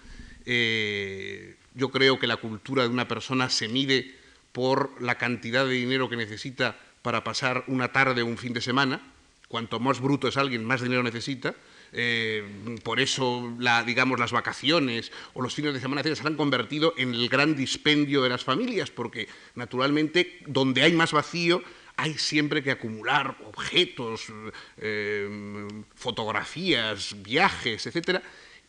[0.46, 4.14] Eh, yo creo que la cultura de una persona se mide
[4.52, 8.60] por la cantidad de dinero que necesita para pasar una tarde o un fin de
[8.60, 9.00] semana.
[9.48, 11.54] Cuanto más bruto es alguien, más dinero necesita.
[11.92, 13.56] Eh, por eso,
[13.86, 18.22] digamos, las vacaciones o los fines de semana se han convertido en el gran dispendio
[18.22, 21.62] de las familias, porque naturalmente donde hay más vacío
[21.96, 24.26] hay siempre que acumular objetos,
[24.78, 28.20] eh, fotografías, viajes, etc.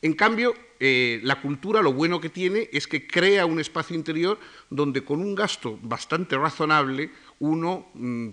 [0.01, 4.39] En cambio, eh, la cultura lo bueno que tiene es que crea un espacio interior
[4.69, 7.09] donde con un gasto bastante razonable
[7.39, 8.29] uno mm,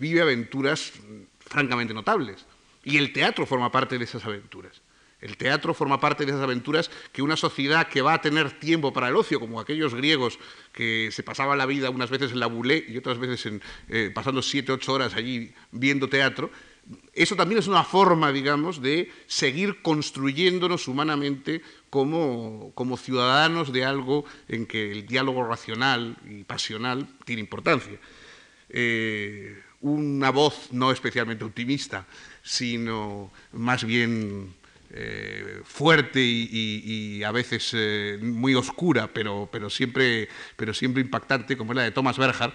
[0.00, 0.92] vive aventuras
[1.38, 2.46] francamente notables.
[2.84, 4.80] Y el teatro forma parte de esas aventuras.
[5.22, 8.92] El teatro forma parte de esas aventuras que una sociedad que va a tener tiempo
[8.92, 10.38] para el ocio, como aquellos griegos
[10.72, 14.10] que se pasaban la vida unas veces en la boulé y otras veces en, eh,
[14.12, 16.50] pasando siete, ocho horas allí viendo teatro,
[17.14, 24.66] eso también es una forma, digamos, de seguir construyéndonos humanamente como, ciudadanos de algo en
[24.66, 27.98] que el diálogo racional y pasional tiene importancia.
[28.68, 32.06] Eh, una voz no especialmente optimista,
[32.42, 34.54] sino más bien
[34.94, 40.28] eh, fuerte y, a veces eh, muy oscura, pero, siempre,
[40.58, 42.52] impactante, como es la de Thomas Berger,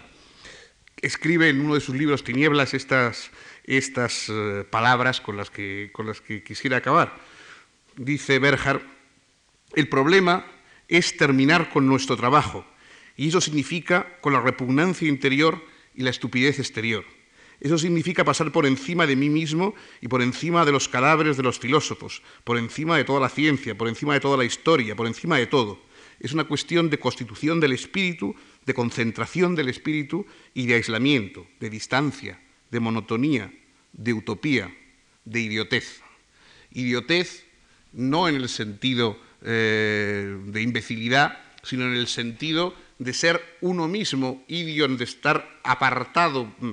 [1.02, 3.32] escribe en uno de sus libros Tinieblas estas,
[3.64, 7.18] estas eh, palabras con las, que, con las que quisiera acabar.
[7.96, 8.82] Dice Berger,
[9.74, 10.46] el problema
[10.88, 12.66] es terminar con nuestro trabajo,
[13.16, 15.66] y eso significa con la repugnancia interior
[15.96, 17.04] y la estupidez exterior.
[17.60, 21.44] Eso significa pasar por encima de mí mismo y por encima de los cadáveres de
[21.44, 25.08] los filósofos, por encima de toda la ciencia, por encima de toda la historia, por
[25.08, 25.80] encima de todo.
[26.20, 28.36] Es una cuestión de constitución del espíritu,
[28.66, 32.40] de concentración del espíritu y de aislamiento, de distancia,
[32.70, 33.52] de monotonía,
[33.94, 34.76] de utopía,
[35.26, 36.02] de idiotez.
[36.72, 37.46] Idiotez
[37.94, 44.44] no en el sentido eh, de imbecilidad, sino en el sentido de ser uno mismo,
[44.48, 46.72] idion, de estar apartado, mm,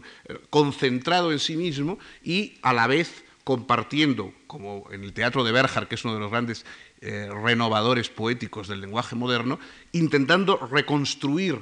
[0.51, 5.87] concentrado en sí mismo y a la vez compartiendo, como en el teatro de Berger,
[5.87, 6.65] que es uno de los grandes
[7.03, 9.59] eh, renovadores poéticos del lenguaje moderno,
[9.93, 11.61] intentando reconstruir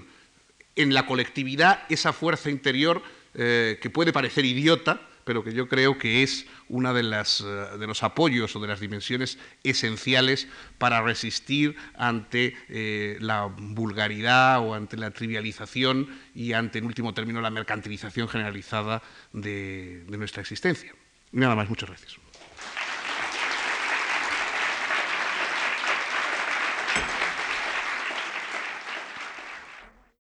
[0.77, 3.03] en la colectividad esa fuerza interior
[3.35, 7.87] eh, que puede parecer idiota, pero que yo creo que es uno de, eh, de
[7.87, 10.49] los apoyos o de las dimensiones esenciales
[10.79, 17.41] para resistir ante eh, la vulgaridad o ante la trivialización y ante, en último término,
[17.41, 19.03] la mercantilización generalizada
[19.33, 20.95] de, de nuestra existencia.
[21.33, 22.19] Nada más, muchas gracias.